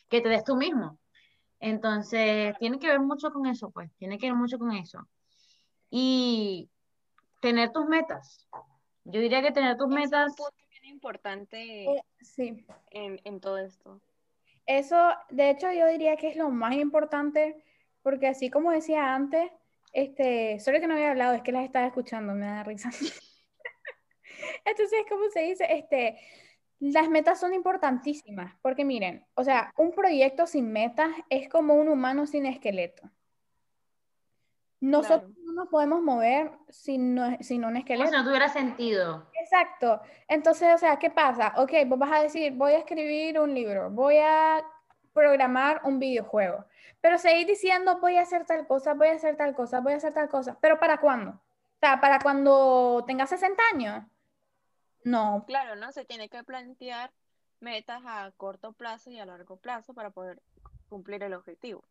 que 0.09 0.21
te 0.21 0.29
des 0.29 0.43
tú 0.43 0.55
mismo. 0.55 0.97
Entonces, 1.59 2.55
tiene 2.57 2.79
que 2.79 2.87
ver 2.87 3.01
mucho 3.01 3.31
con 3.31 3.45
eso, 3.45 3.69
pues, 3.69 3.91
tiene 3.97 4.17
que 4.17 4.27
ver 4.27 4.35
mucho 4.35 4.57
con 4.57 4.71
eso. 4.71 5.07
Y 5.89 6.69
tener 7.41 7.71
tus 7.71 7.85
metas. 7.85 8.47
Yo 9.03 9.19
diría 9.19 9.41
que 9.41 9.51
tener 9.51 9.77
tus 9.77 9.89
es 9.89 9.93
metas, 9.93 10.29
un 10.31 10.35
punto 10.35 10.63
bien 10.69 10.85
importante 10.85 11.85
Eh, 11.85 12.01
sí. 12.21 12.65
en, 12.91 13.19
en 13.25 13.39
todo 13.39 13.57
esto. 13.57 14.01
Eso, 14.65 14.97
de 15.29 15.49
hecho, 15.49 15.71
yo 15.71 15.87
diría 15.87 16.15
que 16.15 16.29
es 16.29 16.35
lo 16.35 16.49
más 16.49 16.75
importante, 16.75 17.63
porque 18.07 18.27
así 18.29 18.49
como 18.49 18.71
decía 18.71 19.13
antes, 19.13 19.51
este, 19.91 20.61
solo 20.61 20.79
que 20.79 20.87
no 20.87 20.93
había 20.93 21.11
hablado, 21.11 21.33
es 21.33 21.41
que 21.41 21.51
las 21.51 21.65
estaba 21.65 21.85
escuchando, 21.87 22.33
me 22.33 22.45
da 22.45 22.63
risa. 22.63 22.89
Entonces, 24.63 24.99
¿cómo 25.09 25.25
se 25.29 25.41
dice? 25.41 25.65
Este, 25.69 26.17
las 26.79 27.09
metas 27.09 27.37
son 27.37 27.53
importantísimas, 27.53 28.55
porque 28.61 28.85
miren, 28.85 29.25
o 29.33 29.43
sea, 29.43 29.73
un 29.75 29.91
proyecto 29.91 30.47
sin 30.47 30.71
metas 30.71 31.09
es 31.29 31.49
como 31.49 31.73
un 31.73 31.89
humano 31.89 32.25
sin 32.27 32.45
esqueleto. 32.45 33.11
Nosotros 34.79 35.33
Claro. 35.33 35.43
no 35.45 35.51
nos 35.63 35.67
podemos 35.67 36.01
mover 36.01 36.51
sin, 36.69 37.13
no- 37.13 37.37
sin 37.41 37.65
un 37.65 37.71
como 37.71 37.79
esqueleto. 37.79 38.09
si 38.09 38.15
no 38.15 38.23
tuviera 38.23 38.47
sentido. 38.47 39.29
Exacto. 39.33 39.99
Entonces, 40.29 40.73
o 40.73 40.77
sea, 40.77 40.97
¿qué 40.97 41.09
pasa? 41.09 41.55
Ok, 41.57 41.73
vos 41.87 41.99
vas 41.99 42.13
a 42.13 42.23
decir, 42.23 42.53
voy 42.53 42.71
a 42.71 42.77
escribir 42.79 43.37
un 43.37 43.53
libro, 43.53 43.89
voy 43.91 44.15
a 44.15 44.63
programar 45.17 45.81
un 45.83 45.97
videojuego, 45.97 46.63
pero 47.01 47.17
seguir 47.17 47.47
diciendo, 47.47 47.99
voy 47.99 48.17
a 48.17 48.21
hacer 48.21 48.45
tal 48.45 48.67
cosa, 48.67 48.93
voy 48.93 49.07
a 49.07 49.13
hacer 49.13 49.35
tal 49.35 49.55
cosa, 49.55 49.79
voy 49.79 49.93
a 49.93 49.95
hacer 49.95 50.13
tal 50.13 50.29
cosa, 50.29 50.59
pero 50.61 50.79
¿para 50.79 50.99
cuándo? 50.99 51.31
O 51.31 51.79
sea, 51.79 51.99
¿para 51.99 52.19
cuando 52.19 53.03
tengas 53.07 53.29
60 53.29 53.63
años? 53.73 54.05
No, 55.03 55.43
Claro, 55.47 55.75
¿no? 55.75 55.91
Se 55.91 56.05
tiene 56.05 56.29
que 56.29 56.43
plantear 56.43 57.11
metas 57.59 58.03
a 58.05 58.31
corto 58.37 58.73
plazo 58.73 59.09
y 59.09 59.19
a 59.19 59.25
largo 59.25 59.57
plazo 59.57 59.95
para 59.95 60.11
poder 60.11 60.39
cumplir 60.87 61.23
el 61.23 61.33
objetivo. 61.33 61.83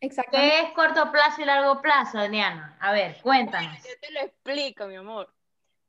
exactamente. 0.00 0.54
¿Qué 0.54 0.66
es 0.66 0.72
corto 0.74 1.10
plazo 1.10 1.40
y 1.40 1.46
largo 1.46 1.80
plazo, 1.80 2.28
Diana? 2.28 2.76
A 2.78 2.92
ver, 2.92 3.22
cuéntanos. 3.22 3.72
Yo 3.88 3.98
te 4.02 4.12
lo 4.12 4.20
explico, 4.20 4.86
mi 4.86 4.96
amor. 4.96 5.32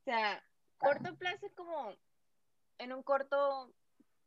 O 0.00 0.04
sea, 0.04 0.42
corto 0.78 1.14
plazo 1.16 1.44
es 1.44 1.52
como 1.52 1.92
en 2.78 2.94
un 2.94 3.02
corto 3.02 3.70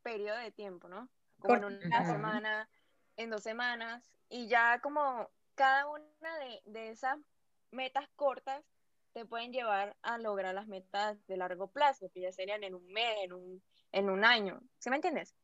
periodo 0.02 0.38
de 0.38 0.52
tiempo, 0.52 0.88
¿no? 0.88 1.08
Como 1.40 1.54
en 1.54 1.64
una 1.64 2.06
semana, 2.06 2.68
en 3.16 3.30
dos 3.30 3.42
semanas, 3.42 4.10
y 4.28 4.48
ya 4.48 4.80
como 4.80 5.28
cada 5.54 5.86
una 5.88 6.38
de, 6.38 6.62
de 6.64 6.90
esas 6.90 7.18
metas 7.70 8.08
cortas 8.16 8.64
te 9.12 9.24
pueden 9.24 9.52
llevar 9.52 9.96
a 10.02 10.18
lograr 10.18 10.54
las 10.54 10.66
metas 10.66 11.26
de 11.26 11.36
largo 11.38 11.68
plazo, 11.68 12.10
que 12.12 12.20
ya 12.20 12.32
serían 12.32 12.62
en 12.64 12.74
un 12.74 12.86
mes, 12.88 13.16
en 13.22 13.32
un, 13.32 13.62
en 13.92 14.10
un 14.10 14.24
año. 14.24 14.60
¿Sí 14.78 14.90
me 14.90 14.96
entiendes? 14.96 15.34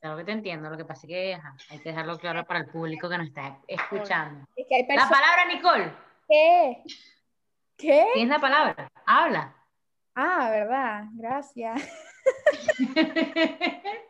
Claro 0.00 0.16
que 0.16 0.24
te 0.24 0.32
entiendo, 0.32 0.70
lo 0.70 0.76
que 0.76 0.84
pasa 0.84 1.02
es 1.06 1.08
que 1.08 1.34
ajá, 1.34 1.54
hay 1.68 1.78
que 1.80 1.90
dejarlo 1.90 2.18
claro 2.18 2.44
para 2.46 2.60
el 2.60 2.66
público 2.66 3.08
que 3.08 3.18
nos 3.18 3.26
está 3.26 3.60
escuchando. 3.66 4.46
Es 4.56 4.66
que 4.68 4.76
hay 4.76 4.86
La 4.96 5.08
palabra, 5.08 5.44
Nicole. 5.52 5.92
que... 6.28 6.82
¿Qué? 7.76 8.06
Tienes 8.14 8.30
la 8.30 8.40
palabra. 8.40 8.90
Habla. 9.04 9.54
Ah, 10.14 10.48
¿verdad? 10.50 11.04
Gracias. 11.12 11.82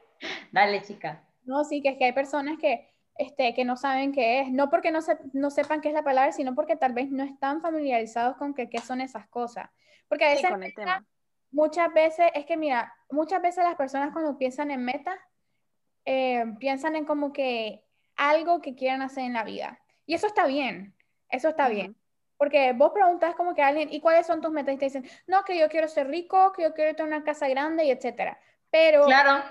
Dale, 0.57 0.81
chica. 0.83 1.23
No, 1.45 1.65
sí, 1.65 1.83
que 1.83 1.91
es 1.91 1.99
que 1.99 2.07
hay 2.07 2.13
personas 2.13 2.59
que, 2.59 2.89
este, 3.17 3.55
que 3.55 3.65
no 3.65 3.77
saben 3.77 4.13
qué 4.13 4.41
es, 4.41 4.51
no 4.51 4.69
porque 4.71 4.91
no, 4.91 5.01
se- 5.01 5.19
no 5.33 5.51
sepan 5.51 5.81
qué 5.81 5.89
es 5.89 5.95
la 5.95 6.03
palabra, 6.05 6.33
sino 6.33 6.55
porque 6.55 6.77
tal 6.77 6.93
vez 6.93 7.11
no 7.11 7.23
están 7.25 7.61
familiarizados 7.63 8.37
con 8.37 8.55
que, 8.55 8.69
qué 8.69 8.79
son 8.81 9.01
esas 9.01 9.29
cosas. 9.29 9.71
Porque 10.09 10.25
a 10.25 10.29
Sí, 10.31 10.35
veces, 10.35 10.51
con 10.51 10.63
el 10.65 10.75
tema. 10.75 11.05
muchas 11.51 11.93
veces, 11.93 12.27
es 12.35 12.47
que 12.47 12.57
mira, 12.57 12.95
muchas 13.11 13.41
veces 13.43 13.65
las 13.65 13.77
personas 13.77 14.13
cuando 14.13 14.37
piensan 14.39 14.71
en 14.71 14.85
metas, 14.85 15.17
eh, 16.05 16.45
piensan 16.59 16.97
en 16.97 17.05
como 17.05 17.33
que 17.33 17.85
algo 18.17 18.61
que 18.61 18.75
quieran 18.75 19.03
hacer 19.03 19.25
en 19.25 19.33
la 19.35 19.45
vida. 19.45 19.81
Y 20.07 20.15
eso 20.15 20.27
está 20.27 20.47
bien, 20.47 20.95
eso 21.31 21.49
está 21.49 21.69
bien. 21.69 21.97
Porque 22.39 22.73
vos 22.73 22.93
preguntas 22.93 23.35
como 23.35 23.55
que 23.55 23.63
a 23.63 23.69
alguien, 23.69 23.89
¿y 23.93 24.01
cuáles 24.01 24.27
son 24.27 24.41
tus 24.41 24.51
metas? 24.53 24.75
Y 24.75 24.79
te 24.79 24.85
dicen, 24.87 25.05
no, 25.27 25.45
que 25.45 25.59
yo 25.59 25.69
quiero 25.69 25.89
ser 25.89 26.09
rico, 26.09 26.53
que 26.53 26.63
yo 26.65 26.75
quiero 26.75 26.95
tener 26.95 27.13
una 27.13 27.25
casa 27.25 27.49
grande 27.49 27.85
y 27.85 27.91
etcétera. 27.91 28.39
Pero, 28.71 29.07
Claro, 29.07 29.43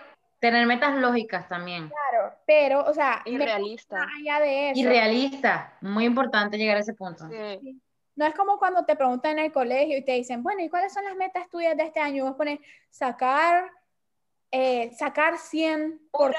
tener 0.46 0.68
metas 0.68 0.96
lógicas 0.96 1.48
también. 1.48 1.90
claro, 1.90 2.36
pero, 2.46 2.84
o 2.86 2.94
sea, 2.94 3.22
Y 3.26 3.38
realista. 3.38 3.98
más 3.98 4.10
allá 4.20 4.40
de 4.40 4.70
eso. 4.70 4.80
Y 4.80 4.86
realista. 4.86 5.74
Muy 5.82 6.06
importante 6.06 6.58
llegar 6.58 6.78
a 6.78 6.82
ese 6.82 6.94
punto. 6.94 7.28
Sí. 7.28 7.82
No 8.16 8.26
es 8.26 8.36
como 8.36 8.58
cuando 8.60 8.86
te 8.86 8.96
preguntan 8.96 9.40
en 9.40 9.46
el 9.46 9.52
colegio 9.52 9.98
y 9.98 10.06
te 10.06 10.12
dicen, 10.14 10.44
bueno, 10.44 10.62
¿y 10.62 10.70
cuáles 10.70 10.94
son 10.94 11.04
las 11.04 11.16
metas 11.16 11.50
tuyas 11.50 11.76
de 11.76 11.84
este 11.84 12.00
año? 12.00 12.18
Y 12.18 12.22
vos 12.22 12.36
pones 12.36 12.60
sacar, 12.90 13.70
eh, 14.52 14.92
sacar 14.96 15.38
100 15.38 16.00
por 16.12 16.34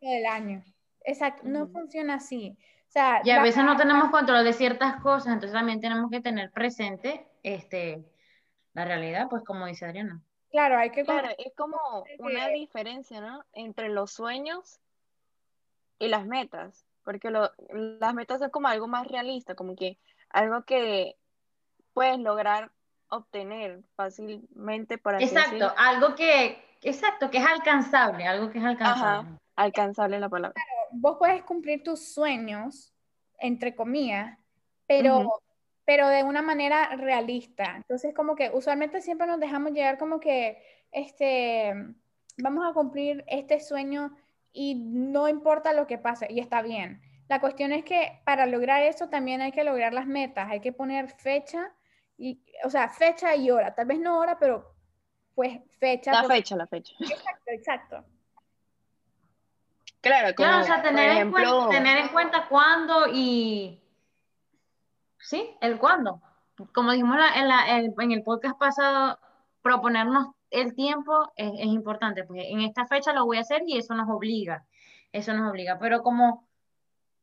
del 0.00 0.26
año. 0.26 0.62
Exacto, 1.04 1.42
no 1.44 1.66
funciona 1.66 2.14
así. 2.14 2.56
O 2.88 2.92
sea, 2.92 3.20
Y 3.24 3.30
a 3.30 3.42
veces 3.42 3.64
no 3.64 3.76
tenemos 3.76 4.10
control 4.10 4.44
de 4.44 4.52
ciertas 4.52 5.00
cosas, 5.02 5.32
entonces 5.34 5.52
también 5.52 5.80
tenemos 5.80 6.10
que 6.10 6.20
tener 6.20 6.50
presente 6.52 7.26
este, 7.42 8.04
la 8.72 8.84
realidad, 8.84 9.26
pues 9.28 9.42
como 9.44 9.66
dice 9.66 9.84
Adriana. 9.84 10.22
Claro, 10.52 10.78
hay 10.78 10.90
que... 10.90 11.02
Claro, 11.04 11.30
es 11.38 11.52
como 11.56 11.76
una 12.18 12.46
diferencia, 12.48 13.20
¿no? 13.20 13.44
Entre 13.52 13.88
los 13.88 14.12
sueños 14.12 14.78
y 15.98 16.08
las 16.08 16.26
metas, 16.26 16.86
porque 17.04 17.30
lo- 17.30 17.50
las 17.68 18.14
metas 18.14 18.38
son 18.38 18.50
como 18.50 18.68
algo 18.68 18.86
más 18.86 19.08
realista, 19.08 19.54
como 19.56 19.74
que 19.74 19.98
algo 20.30 20.62
que 20.62 21.16
puedes 21.94 22.18
lograr 22.18 22.70
obtener 23.08 23.82
fácilmente, 23.96 24.96
por 24.98 25.16
así 25.16 25.24
Exacto, 25.24 25.72
algo 25.76 26.14
que, 26.14 26.64
exacto, 26.82 27.30
que 27.30 27.38
es 27.38 27.46
alcanzable, 27.46 28.26
algo 28.26 28.50
que 28.50 28.58
es 28.58 28.64
alcanzable. 28.64 29.28
Ajá, 29.28 29.38
alcanzable 29.56 30.18
la 30.20 30.28
palabra. 30.28 30.62
Vos 30.92 31.16
puedes 31.18 31.42
cumplir 31.42 31.82
tus 31.82 32.12
sueños, 32.14 32.92
entre 33.38 33.74
comillas, 33.74 34.38
pero. 34.86 35.40
Pero 35.84 36.08
de 36.08 36.22
una 36.22 36.42
manera 36.42 36.96
realista. 36.96 37.74
Entonces, 37.76 38.14
como 38.14 38.36
que 38.36 38.50
usualmente 38.52 39.00
siempre 39.00 39.26
nos 39.26 39.40
dejamos 39.40 39.72
llegar 39.72 39.98
como 39.98 40.20
que, 40.20 40.62
este, 40.92 41.72
vamos 42.38 42.68
a 42.68 42.72
cumplir 42.72 43.24
este 43.26 43.60
sueño 43.60 44.16
y 44.52 44.74
no 44.74 45.28
importa 45.28 45.72
lo 45.72 45.86
que 45.86 45.98
pase, 45.98 46.26
y 46.30 46.40
está 46.40 46.62
bien. 46.62 47.00
La 47.28 47.40
cuestión 47.40 47.72
es 47.72 47.84
que 47.84 48.20
para 48.24 48.46
lograr 48.46 48.82
eso 48.82 49.08
también 49.08 49.40
hay 49.40 49.52
que 49.52 49.64
lograr 49.64 49.94
las 49.94 50.06
metas, 50.06 50.50
hay 50.50 50.60
que 50.60 50.72
poner 50.72 51.08
fecha, 51.10 51.72
y, 52.18 52.40
o 52.64 52.70
sea, 52.70 52.88
fecha 52.88 53.34
y 53.34 53.50
hora, 53.50 53.74
tal 53.74 53.86
vez 53.86 53.98
no 53.98 54.18
hora, 54.18 54.38
pero 54.38 54.74
pues 55.34 55.58
fecha. 55.78 56.12
La 56.12 56.24
fecha, 56.24 56.56
la 56.56 56.66
fecha. 56.66 56.92
Exacto, 57.00 57.50
exacto. 57.50 58.04
Claro, 60.02 60.34
como, 60.34 60.58
o 60.58 60.62
sea, 60.64 60.82
tener, 60.82 61.22
en 61.22 61.30
cuenta, 61.30 61.68
tener 61.70 61.98
en 61.98 62.08
cuenta 62.08 62.48
cuándo 62.48 63.06
y... 63.12 63.81
Sí, 65.22 65.56
el 65.60 65.78
cuándo. 65.78 66.20
Como 66.74 66.92
dijimos 66.92 67.16
en, 67.36 67.48
la, 67.48 67.78
en 67.78 68.12
el 68.12 68.22
podcast 68.22 68.58
pasado, 68.58 69.18
proponernos 69.62 70.28
el 70.50 70.74
tiempo 70.74 71.32
es, 71.36 71.52
es, 71.54 71.66
importante, 71.66 72.24
pues 72.24 72.42
en 72.46 72.60
esta 72.60 72.86
fecha 72.86 73.12
lo 73.12 73.24
voy 73.24 73.38
a 73.38 73.40
hacer 73.40 73.62
y 73.66 73.78
eso 73.78 73.94
nos 73.94 74.08
obliga, 74.10 74.66
eso 75.12 75.32
nos 75.32 75.50
obliga, 75.50 75.78
pero 75.78 76.02
como, 76.02 76.46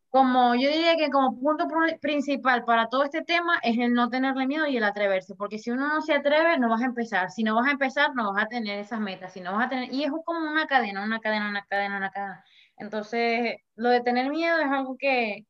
como 0.10 0.56
yo 0.56 0.70
diría 0.70 0.96
que 0.98 1.12
como 1.12 1.40
punto 1.40 1.68
principal 2.02 2.66
para 2.66 2.90
todo 2.90 3.04
este 3.04 3.22
tema 3.22 3.60
es 3.62 3.78
el 3.78 3.94
no 3.94 4.10
tenerle 4.10 4.48
miedo 4.48 4.66
y 4.66 4.78
el 4.78 4.84
atreverse, 4.84 5.36
porque 5.36 5.60
si 5.60 5.70
uno 5.70 5.88
no 5.88 6.02
se 6.02 6.16
atreve, 6.16 6.58
no 6.58 6.70
vas 6.70 6.82
a 6.82 6.86
empezar, 6.86 7.30
si 7.30 7.44
no 7.44 7.56
vas 7.56 7.68
a 7.68 7.72
empezar, 7.72 8.16
no 8.16 8.34
vas 8.34 8.46
a 8.46 8.48
tener 8.48 8.80
esas 8.80 9.00
metas, 9.00 9.34
si 9.34 9.42
no 9.42 9.54
vas 9.54 9.68
a 9.68 9.70
tener, 9.70 9.94
y 9.94 10.04
es 10.06 10.12
como 10.26 10.40
una 10.50 10.66
cadena, 10.66 11.04
una 11.04 11.20
cadena, 11.20 11.50
una 11.50 11.66
cadena, 11.66 11.98
una 11.98 12.10
cadena. 12.10 12.44
Entonces, 12.78 13.58
lo 13.76 13.90
de 13.90 14.02
tener 14.02 14.30
miedo 14.30 14.58
es 14.60 14.72
algo 14.72 14.98
que, 14.98 15.46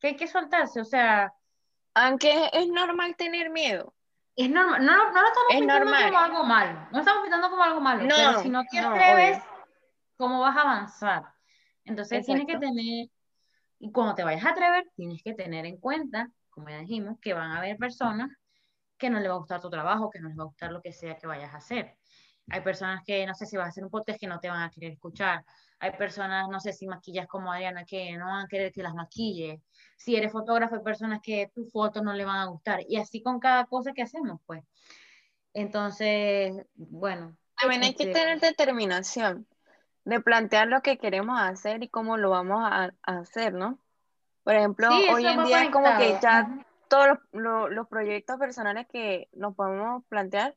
que 0.00 0.08
hay 0.08 0.16
que 0.16 0.26
soltarse, 0.26 0.80
o 0.80 0.84
sea... 0.84 1.34
Aunque 1.94 2.50
es 2.52 2.68
normal 2.68 3.16
tener 3.16 3.50
miedo, 3.50 3.94
es 4.36 4.48
normal, 4.48 4.84
no, 4.84 5.12
no, 5.12 5.22
lo 5.22 5.28
estamos 5.28 5.48
pintando 5.50 5.90
como 5.90 6.18
algo 6.18 6.44
malo, 6.44 6.88
no 6.92 6.98
estamos 7.00 7.22
pintando 7.22 7.50
como 7.50 7.62
algo 7.62 7.80
malo, 7.80 8.06
pero 8.08 8.40
si 8.40 8.48
no 8.48 8.64
te 8.64 8.78
atreves, 8.78 9.42
¿cómo 10.16 10.40
vas 10.40 10.56
a 10.56 10.60
avanzar? 10.62 11.24
Entonces 11.84 12.24
tienes 12.24 12.46
que 12.46 12.58
tener, 12.58 13.08
y 13.78 13.92
cuando 13.92 14.14
te 14.14 14.24
vayas 14.24 14.44
a 14.44 14.50
atrever, 14.50 14.88
tienes 14.94 15.22
que 15.22 15.34
tener 15.34 15.66
en 15.66 15.78
cuenta, 15.78 16.30
como 16.50 16.68
ya 16.68 16.78
dijimos, 16.78 17.18
que 17.20 17.34
van 17.34 17.50
a 17.50 17.58
haber 17.58 17.76
personas 17.76 18.30
que 18.96 19.10
no 19.10 19.18
les 19.18 19.30
va 19.30 19.34
a 19.34 19.38
gustar 19.38 19.60
tu 19.60 19.70
trabajo, 19.70 20.10
que 20.10 20.20
no 20.20 20.28
les 20.28 20.38
va 20.38 20.44
a 20.44 20.46
gustar 20.46 20.70
lo 20.70 20.80
que 20.80 20.92
sea 20.92 21.16
que 21.16 21.26
vayas 21.26 21.52
a 21.52 21.56
hacer. 21.56 21.96
Hay 22.50 22.60
personas 22.60 23.02
que, 23.04 23.26
no 23.26 23.34
sé 23.34 23.46
si 23.46 23.56
vas 23.56 23.66
a 23.66 23.68
hacer 23.70 23.84
un 23.84 23.90
podcast 23.90 24.18
que 24.20 24.26
no 24.26 24.40
te 24.40 24.48
van 24.48 24.62
a 24.62 24.70
querer 24.70 24.92
escuchar. 24.92 25.44
Hay 25.78 25.92
personas, 25.92 26.48
no 26.48 26.60
sé 26.60 26.72
si 26.72 26.86
maquillas 26.86 27.26
como 27.26 27.52
Adriana, 27.52 27.84
que 27.84 28.16
no 28.16 28.26
van 28.26 28.44
a 28.44 28.48
querer 28.48 28.72
que 28.72 28.82
las 28.82 28.94
maquille 28.94 29.62
si 30.00 30.16
eres 30.16 30.32
fotógrafo, 30.32 30.76
hay 30.76 30.80
personas 30.80 31.20
que 31.22 31.52
tus 31.54 31.70
fotos 31.70 32.02
no 32.02 32.14
le 32.14 32.24
van 32.24 32.38
a 32.38 32.46
gustar. 32.46 32.80
Y 32.88 32.96
así 32.96 33.22
con 33.22 33.38
cada 33.38 33.66
cosa 33.66 33.92
que 33.92 34.00
hacemos, 34.00 34.40
pues. 34.46 34.64
Entonces, 35.52 36.64
bueno. 36.74 37.36
También 37.60 37.82
hay 37.82 37.94
que 37.94 38.04
este 38.04 38.18
tener 38.18 38.40
determinación 38.40 39.46
de 40.06 40.20
plantear 40.20 40.68
lo 40.68 40.80
que 40.80 40.96
queremos 40.96 41.38
hacer 41.38 41.82
y 41.82 41.90
cómo 41.90 42.16
lo 42.16 42.30
vamos 42.30 42.62
a, 42.62 42.92
hacer, 43.02 43.52
¿no? 43.52 43.78
Por 44.42 44.54
ejemplo, 44.54 44.88
hoy 44.88 45.26
en 45.26 45.44
día 45.44 45.64
es 45.64 45.70
como 45.70 45.94
que 45.98 46.18
ya 46.22 46.64
todos 46.88 47.18
los, 47.32 47.86
proyectos 47.86 48.38
personales 48.38 48.86
que 48.90 49.28
nos 49.32 49.54
podemos 49.54 50.02
plantear 50.06 50.56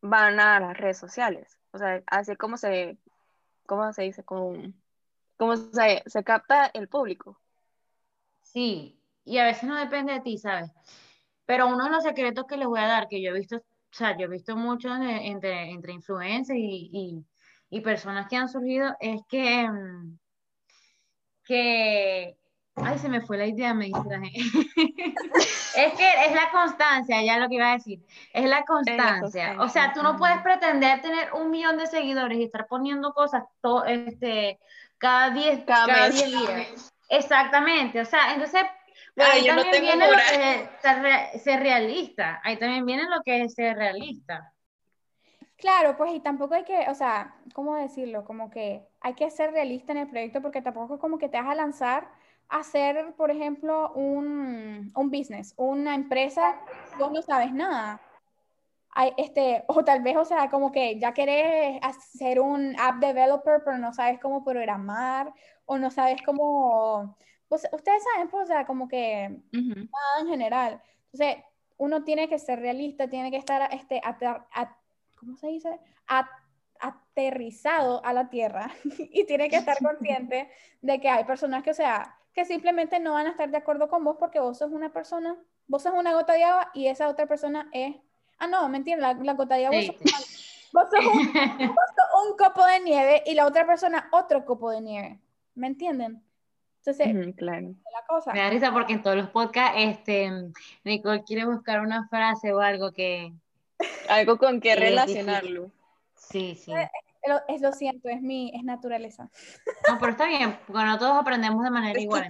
van 0.00 0.40
a 0.40 0.58
las 0.58 0.74
redes 0.78 0.96
sociales. 0.96 1.58
O 1.72 1.78
sea, 1.78 2.02
así 2.06 2.34
como 2.36 2.56
se, 2.56 2.96
¿cómo 3.66 3.92
se 3.92 4.04
dice? 4.04 4.24
Como, 4.24 4.54
como 5.36 5.54
se, 5.56 6.02
se 6.06 6.24
capta 6.24 6.70
el 6.72 6.88
público. 6.88 7.41
Sí, 8.52 9.00
y 9.24 9.38
a 9.38 9.44
veces 9.44 9.64
no 9.64 9.76
depende 9.76 10.12
de 10.12 10.20
ti, 10.20 10.36
¿sabes? 10.36 10.70
Pero 11.46 11.68
uno 11.68 11.84
de 11.84 11.90
los 11.90 12.04
secretos 12.04 12.44
que 12.46 12.56
les 12.56 12.66
voy 12.66 12.80
a 12.80 12.86
dar, 12.86 13.08
que 13.08 13.22
yo 13.22 13.30
he 13.30 13.38
visto, 13.38 13.56
o 13.56 13.62
sea, 13.90 14.16
yo 14.16 14.26
he 14.26 14.28
visto 14.28 14.56
mucho 14.56 14.94
entre, 14.94 15.70
entre 15.70 15.92
influencers 15.92 16.58
y, 16.58 17.24
personas 17.82 18.28
que 18.28 18.36
han 18.36 18.50
surgido, 18.50 18.94
es 19.00 19.22
que, 19.28 19.66
mm, 19.66 20.18
que, 21.44 22.36
ay, 22.76 22.98
se 22.98 23.08
me 23.08 23.22
fue 23.22 23.38
la 23.38 23.46
idea, 23.46 23.72
me 23.72 23.86
gente. 23.86 24.32
es 25.76 25.94
que 25.94 26.10
es 26.26 26.34
la 26.34 26.50
constancia, 26.52 27.22
ya 27.22 27.38
lo 27.38 27.48
que 27.48 27.54
iba 27.54 27.70
a 27.70 27.76
decir, 27.78 28.04
es 28.34 28.44
la 28.44 28.64
constancia. 28.64 29.56
O 29.60 29.68
sea, 29.70 29.94
tú 29.94 30.02
no 30.02 30.16
puedes 30.18 30.42
pretender 30.42 31.00
tener 31.00 31.32
un 31.32 31.50
millón 31.50 31.78
de 31.78 31.86
seguidores 31.86 32.38
y 32.38 32.44
estar 32.44 32.66
poniendo 32.66 33.14
cosas 33.14 33.44
este, 33.86 34.60
cada 34.98 35.30
10 35.30 35.64
cada, 35.64 35.86
cada 35.86 36.10
días. 36.10 36.92
Exactamente, 37.12 38.00
o 38.00 38.06
sea, 38.06 38.32
entonces 38.32 38.62
ahí 39.18 39.46
también 39.46 39.82
viene 39.82 40.10
lo 40.10 40.16
que 40.16 40.70
es 41.34 41.42
ser, 41.42 41.60
realista, 41.60 42.40
ahí 42.42 42.56
también 42.56 42.86
viene 42.86 43.02
lo 43.04 43.20
que 43.22 43.42
es 43.42 43.52
ser 43.52 43.76
realista. 43.76 44.50
Claro, 45.58 45.94
pues 45.98 46.14
y 46.14 46.20
tampoco 46.20 46.54
hay 46.54 46.64
que, 46.64 46.86
o 46.88 46.94
sea, 46.94 47.36
¿cómo 47.52 47.76
decirlo? 47.76 48.24
Como 48.24 48.50
que 48.50 48.88
hay 49.02 49.12
que 49.12 49.30
ser 49.30 49.52
realista 49.52 49.92
en 49.92 49.98
el 49.98 50.08
proyecto 50.08 50.40
porque 50.40 50.62
tampoco 50.62 50.94
es 50.94 51.00
como 51.00 51.18
que 51.18 51.28
te 51.28 51.38
vas 51.38 51.50
a 51.50 51.54
lanzar 51.54 52.08
a 52.48 52.60
hacer, 52.60 53.12
por 53.14 53.30
ejemplo, 53.30 53.92
un, 53.92 54.90
un 54.94 55.10
business, 55.10 55.52
una 55.58 55.94
empresa, 55.94 56.56
vos 56.98 57.12
no 57.12 57.20
sabes 57.20 57.52
nada. 57.52 58.00
Este, 59.16 59.64
o 59.68 59.84
tal 59.84 60.02
vez, 60.02 60.16
o 60.16 60.24
sea, 60.24 60.50
como 60.50 60.70
que 60.70 60.98
ya 60.98 61.14
querés 61.14 61.80
hacer 61.82 62.40
un 62.40 62.78
app 62.78 62.96
developer, 62.96 63.62
pero 63.64 63.78
no 63.78 63.92
sabes 63.92 64.20
cómo 64.20 64.44
programar, 64.44 65.32
o 65.64 65.78
no 65.78 65.90
sabes 65.90 66.20
cómo, 66.24 67.16
pues 67.48 67.66
ustedes 67.72 68.02
saben, 68.12 68.28
pues, 68.28 68.44
o 68.44 68.46
sea, 68.46 68.66
como 68.66 68.88
que 68.88 69.40
nada 69.52 70.20
en 70.20 70.28
general. 70.28 70.82
Entonces, 71.12 71.42
uno 71.78 72.04
tiene 72.04 72.28
que 72.28 72.38
ser 72.38 72.60
realista, 72.60 73.08
tiene 73.08 73.30
que 73.30 73.38
estar, 73.38 73.72
este, 73.72 74.00
¿cómo 75.16 75.36
se 75.36 75.48
dice? 75.48 75.80
aterrizado 76.80 78.04
a 78.04 78.12
la 78.12 78.28
tierra 78.28 78.70
y 78.98 79.24
tiene 79.24 79.48
que 79.48 79.56
estar 79.56 79.78
consciente 79.78 80.50
de 80.80 81.00
que 81.00 81.08
hay 81.08 81.24
personas 81.24 81.62
que, 81.62 81.70
o 81.70 81.74
sea, 81.74 82.18
que 82.34 82.44
simplemente 82.44 82.98
no 82.98 83.12
van 83.12 83.26
a 83.26 83.30
estar 83.30 83.50
de 83.50 83.56
acuerdo 83.56 83.88
con 83.88 84.04
vos 84.04 84.16
porque 84.18 84.40
vos 84.40 84.58
sos 84.58 84.72
una 84.72 84.92
persona, 84.92 85.36
vos 85.66 85.82
sos 85.82 85.92
una 85.94 86.12
gota 86.12 86.32
de 86.32 86.44
agua 86.44 86.70
y 86.74 86.88
esa 86.88 87.08
otra 87.08 87.26
persona 87.26 87.68
es, 87.72 87.96
ah, 88.42 88.46
no, 88.48 88.68
mentira, 88.68 89.14
la, 89.14 89.34
gota 89.34 89.54
de 89.56 89.66
agua 89.66 89.80
vos, 90.72 90.88
sos, 90.90 91.04
un, 91.04 91.28
un, 92.30 92.36
copo 92.36 92.64
de 92.66 92.80
nieve 92.80 93.22
y 93.26 93.34
la 93.34 93.46
otra 93.46 93.66
persona 93.66 94.08
otro 94.12 94.44
copo 94.44 94.70
de 94.70 94.80
nieve. 94.80 95.20
¿Me 95.54 95.66
entienden? 95.66 96.22
Entonces, 96.84 97.34
claro. 97.36 97.68
la 97.68 98.06
cosa. 98.08 98.32
Me 98.32 98.40
da 98.40 98.50
risa 98.50 98.72
porque 98.72 98.94
en 98.94 99.02
todos 99.02 99.16
los 99.16 99.28
podcasts, 99.28 99.76
este, 99.78 100.30
Nicole 100.82 101.22
quiere 101.22 101.44
buscar 101.44 101.80
una 101.80 102.08
frase 102.08 102.52
o 102.52 102.60
algo 102.60 102.92
que... 102.92 103.32
Algo 104.08 104.36
con 104.38 104.60
que 104.60 104.74
relacionarlo. 104.74 105.70
Sí, 106.16 106.56
sí. 106.56 106.72
Eh, 106.72 106.82
eh, 106.82 107.40
es, 107.48 107.60
lo 107.60 107.72
siento, 107.72 108.08
es 108.08 108.20
mi 108.20 108.52
es 108.54 108.64
naturaleza. 108.64 109.28
No, 109.88 109.98
pero 109.98 110.12
está 110.12 110.26
bien, 110.26 110.58
porque 110.66 110.84
no 110.84 110.98
todos 110.98 111.16
aprendemos 111.16 111.62
de 111.62 111.70
manera 111.70 112.00
igual. 112.00 112.26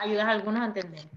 ayudas 0.00 0.24
a 0.24 0.30
algunos 0.30 0.62
a 0.62 0.66
entender. 0.66 1.08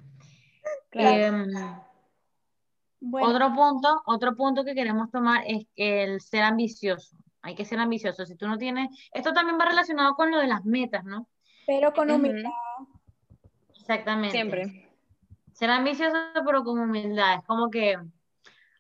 Otro 3.02 3.54
punto, 3.54 4.02
otro 4.06 4.36
punto 4.36 4.66
que 4.66 4.76
queremos 4.76 5.10
tomar 5.10 5.44
es 5.48 5.66
el 5.76 6.20
ser 6.22 6.44
ambicioso 6.44 7.16
hay 7.42 7.56
que 7.56 7.66
ser 7.66 7.80
ambicioso. 7.80 8.26
Si 8.26 8.36
tú 8.36 8.48
no 8.48 8.58
tienes, 8.58 8.90
esto 9.14 9.34
también 9.34 9.60
va 9.60 9.66
relacionado 9.66 10.16
con 10.16 10.32
lo 10.32 10.40
de 10.40 10.48
las 10.48 10.66
metas, 10.66 11.04
¿no? 11.06 11.28
Pero 11.66 11.94
con 11.94 12.10
humildad. 12.12 12.52
Exactamente. 13.80 14.32
Siempre. 14.32 14.90
Ser 15.54 15.70
ambicioso, 15.70 16.18
pero 16.46 16.64
con 16.64 16.80
humildad. 16.80 17.36
Es 17.36 17.46
como 17.46 17.70
que, 17.70 17.98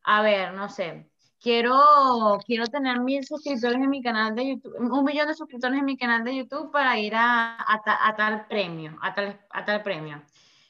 a 0.03 0.21
ver, 0.21 0.53
no 0.53 0.69
sé, 0.69 1.09
quiero, 1.41 2.39
quiero 2.45 2.65
tener 2.67 2.99
mil 2.99 3.25
suscriptores 3.25 3.77
en 3.77 3.89
mi 3.89 4.01
canal 4.01 4.35
de 4.35 4.49
YouTube, 4.49 4.75
un 4.79 5.03
millón 5.03 5.27
de 5.27 5.33
suscriptores 5.33 5.79
en 5.79 5.85
mi 5.85 5.97
canal 5.97 6.23
de 6.23 6.35
YouTube 6.35 6.71
para 6.71 6.97
ir 6.99 7.15
a, 7.15 7.57
a, 7.59 8.15
tal 8.15 8.47
premio, 8.47 8.97
a 9.01 9.13
tal, 9.13 9.39
a 9.49 9.65
tal 9.65 9.83
premio. 9.83 10.21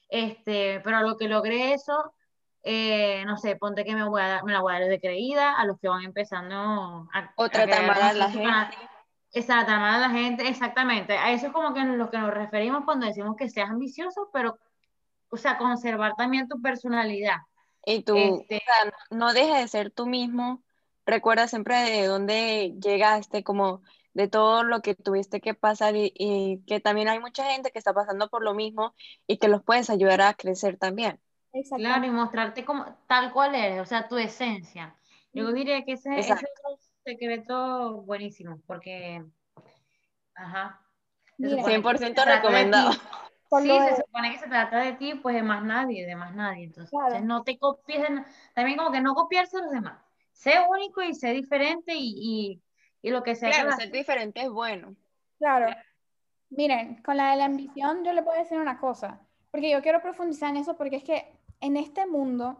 Este, 0.10 0.82
pero 0.84 1.02
lo 1.02 1.18
que 1.18 1.28
logré 1.28 1.74
eso, 1.74 2.14
eh, 2.64 3.24
no 3.26 3.38
sé, 3.38 3.56
ponte 3.56 3.86
que 3.86 3.96
me, 3.96 4.08
voy 4.08 4.22
a, 4.22 4.42
me 4.44 4.52
la 4.52 4.62
voy 4.62 4.74
a 4.74 4.80
dar 4.80 4.90
de 4.90 5.00
creída 5.00 5.58
a 5.58 5.66
los 5.66 5.80
que 5.80 5.88
van 5.88 6.04
empezando 6.04 6.56
a... 6.56 7.34
O 7.36 7.50
tratar 7.50 7.88
mal 7.88 8.02
a 8.02 8.14
la 8.14 8.30
gente. 8.30 8.78
Exacto, 9.32 9.66
tratar 9.66 9.80
mal 9.80 9.96
a 9.96 10.08
la 10.08 10.10
gente, 10.10 10.48
exactamente. 10.48 11.18
A 11.18 11.32
eso 11.32 11.48
es 11.48 11.54
como 11.54 11.74
que 11.74 11.82
lo 11.82 12.10
que 12.10 12.18
nos 12.18 12.34
referimos 12.34 12.84
cuando 12.84 13.06
decimos 13.06 13.36
que 13.38 13.50
seas 13.50 13.70
ambicioso, 13.70 14.30
pero, 14.34 14.58
o 15.30 15.38
sea, 15.38 15.58
conservar 15.58 16.16
también 16.16 16.48
tu 16.48 16.62
personalidad. 16.62 17.38
Y 17.86 18.04
tú, 18.04 18.18
este, 18.18 18.62
no 19.10 19.34
dejes 19.34 19.62
de 19.62 19.68
ser 19.68 19.92
tú 19.92 20.06
mismo. 20.06 20.62
Recuerda 21.06 21.48
siempre 21.48 21.78
de 21.78 22.06
dónde 22.06 22.76
llegaste, 22.84 23.44
como 23.44 23.82
de 24.14 24.28
todo 24.28 24.64
lo 24.64 24.82
que 24.82 24.96
tuviste 24.96 25.40
que 25.40 25.54
pasar 25.54 25.96
y, 25.96 26.12
y 26.14 26.62
que 26.68 26.82
también 26.82 27.08
hay 27.08 27.20
mucha 27.20 27.46
gente 27.46 27.72
que 27.72 27.80
está 27.80 27.94
pasando 27.94 28.30
por 28.30 28.44
lo 28.44 28.54
mismo 28.54 28.94
y 29.28 29.38
que 29.38 29.48
los 29.48 29.64
puedes 29.64 29.90
ayudar 29.90 30.22
a 30.22 30.34
crecer 30.34 30.78
también. 30.78 31.22
Claro, 31.76 32.06
y 32.06 32.12
mostrarte 32.12 32.64
como 32.64 32.86
tal 33.08 33.32
cual 33.34 33.56
eres, 33.56 33.82
o 33.82 33.86
sea, 33.86 34.08
tu 34.08 34.18
esencia. 34.18 34.96
Yo 35.34 35.52
diría 35.52 35.84
que 35.84 35.94
ese, 35.94 36.18
ese 36.18 36.34
es 36.34 36.44
un 36.64 36.78
secreto 37.04 38.02
buenísimo, 38.02 38.62
porque, 38.66 39.24
ajá. 40.36 40.82
100% 41.38 42.26
recomendado. 42.26 42.92
Sí, 42.92 43.68
se 43.68 43.96
supone 43.96 44.32
que 44.32 44.38
se 44.38 44.48
trata 44.48 44.80
de 44.80 44.94
ti, 44.94 45.16
pues 45.16 45.36
de 45.36 45.42
más 45.42 45.64
nadie, 45.64 46.06
de 46.06 46.16
más 46.16 46.36
nadie. 46.36 46.66
Entonces, 46.66 46.94
no 47.24 47.44
te 47.44 47.58
copies, 47.58 48.06
también 48.54 48.78
como 48.78 48.92
que 48.92 49.02
no 49.02 49.16
copiarse 49.16 49.58
a 49.58 49.62
los 49.62 49.72
demás, 49.72 50.00
sé 50.32 50.54
único 50.70 51.02
y 51.02 51.16
sé 51.16 51.34
diferente 51.34 51.94
y, 51.96 52.62
y, 53.02 53.10
lo 53.10 53.24
que 53.24 53.36
sea. 53.36 53.50
Claro, 53.50 53.72
ser 53.72 53.92
diferente 53.92 54.42
es 54.42 54.50
bueno. 54.50 54.96
Claro. 55.40 55.76
Miren, 56.52 57.02
con 57.02 57.18
la 57.18 57.32
de 57.32 57.38
la 57.38 57.46
ambición 57.46 58.04
yo 58.04 58.14
le 58.14 58.22
puedo 58.22 58.38
decir 58.38 58.60
una 58.60 58.80
cosa, 58.80 59.20
porque 59.52 59.72
yo 59.72 59.82
quiero 59.82 60.02
profundizar 60.02 60.50
en 60.50 60.58
eso 60.58 60.78
porque 60.78 60.98
es 60.98 61.04
que 61.04 61.39
en 61.62 61.78
este 61.78 62.06
mundo, 62.06 62.58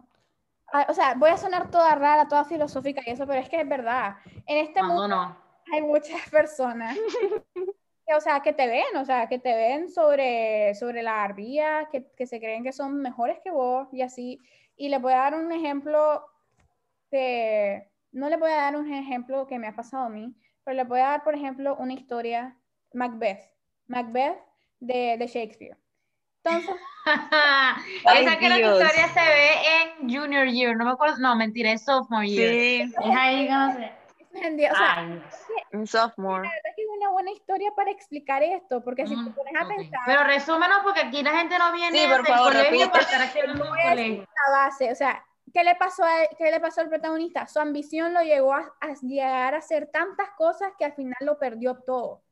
o 0.88 0.94
sea, 0.94 1.14
voy 1.14 1.30
a 1.30 1.36
sonar 1.36 1.70
toda 1.70 1.94
rara, 1.94 2.28
toda 2.28 2.44
filosófica 2.44 3.02
y 3.04 3.10
eso, 3.10 3.26
pero 3.26 3.40
es 3.40 3.48
que 3.48 3.60
es 3.60 3.68
verdad. 3.68 4.16
En 4.46 4.58
este 4.58 4.82
mundo 4.82 5.36
hay 5.72 5.82
muchas 5.82 6.28
personas 6.30 6.96
que, 8.06 8.14
o 8.14 8.20
sea, 8.20 8.40
que 8.40 8.52
te 8.52 8.66
ven, 8.66 8.96
o 8.96 9.04
sea, 9.04 9.28
que 9.28 9.38
te 9.38 9.54
ven 9.54 9.90
sobre, 9.90 10.74
sobre 10.74 11.02
la 11.02 11.24
arbilla, 11.24 11.88
que, 11.90 12.10
que 12.16 12.26
se 12.26 12.38
creen 12.38 12.62
que 12.62 12.72
son 12.72 13.00
mejores 13.00 13.38
que 13.42 13.50
vos 13.50 13.88
y 13.92 14.02
así. 14.02 14.40
Y 14.76 14.88
le 14.88 14.98
voy 14.98 15.12
a 15.12 15.18
dar 15.18 15.34
un 15.34 15.50
ejemplo 15.52 16.24
que, 17.10 17.90
no 18.12 18.28
le 18.28 18.36
voy 18.36 18.50
a 18.50 18.56
dar 18.56 18.76
un 18.76 18.92
ejemplo 18.92 19.46
que 19.46 19.58
me 19.58 19.68
ha 19.68 19.74
pasado 19.74 20.04
a 20.04 20.08
mí, 20.08 20.34
pero 20.64 20.76
le 20.76 20.84
voy 20.84 21.00
a 21.00 21.08
dar, 21.08 21.24
por 21.24 21.34
ejemplo, 21.34 21.76
una 21.76 21.92
historia, 21.92 22.56
Macbeth, 22.92 23.40
Macbeth 23.86 24.38
de, 24.80 25.16
de 25.18 25.26
Shakespeare. 25.26 25.76
Entonces, 26.42 26.76
esa 28.14 28.38
que 28.38 28.48
la 28.48 28.58
historia 28.58 29.08
se 29.08 29.20
ve 29.20 29.50
en 29.76 30.10
Junior 30.10 30.46
Year, 30.46 30.76
no 30.76 30.84
me 30.84 30.92
acuerdo, 30.92 31.18
no, 31.18 31.36
mentira, 31.36 31.72
es 31.72 31.84
Sophomore 31.84 32.28
Year. 32.28 32.50
Sí. 32.50 32.80
Es 32.82 33.16
ahí, 33.16 33.48
no 33.48 33.72
sé. 33.74 33.92
O 34.32 34.76
sea, 34.76 35.22
un 35.72 35.86
sophomore. 35.86 36.46
La 36.46 36.54
verdad 36.54 36.70
que 36.76 36.82
es 36.82 36.88
una 36.96 37.10
buena 37.10 37.32
historia 37.32 37.72
para 37.74 37.90
explicar 37.90 38.42
esto, 38.42 38.82
porque 38.82 39.06
si 39.06 39.14
te 39.14 39.20
mm, 39.20 39.34
pones 39.34 39.54
a 39.58 39.66
pensar. 39.66 40.00
Pero 40.06 40.24
resúmenos, 40.24 40.78
porque 40.84 41.00
aquí 41.00 41.22
la 41.22 41.32
gente 41.32 41.58
no 41.58 41.72
viene 41.72 41.98
sí, 41.98 42.06
por 42.08 42.26
favor, 42.26 42.52
colegio 42.52 42.90
para 42.90 43.02
estar 43.02 43.22
haciendo 43.22 43.64
un 43.64 43.68
colegio. 43.68 44.26
La 44.46 44.52
base, 44.52 44.92
o 44.92 44.94
sea, 44.94 45.24
¿qué 45.52 45.64
le 45.64 45.74
pasó 45.74 46.04
a, 46.04 46.26
qué 46.38 46.50
le 46.50 46.60
pasó 46.60 46.80
al 46.80 46.88
protagonista? 46.88 47.48
Su 47.48 47.58
ambición 47.58 48.14
lo 48.14 48.22
llevó 48.22 48.54
a, 48.54 48.72
a 48.80 48.94
llegar 49.02 49.54
a 49.54 49.58
hacer 49.58 49.90
tantas 49.92 50.30
cosas 50.36 50.72
que 50.78 50.84
al 50.84 50.92
final 50.92 51.18
lo 51.20 51.38
perdió 51.38 51.74
todo. 51.84 52.22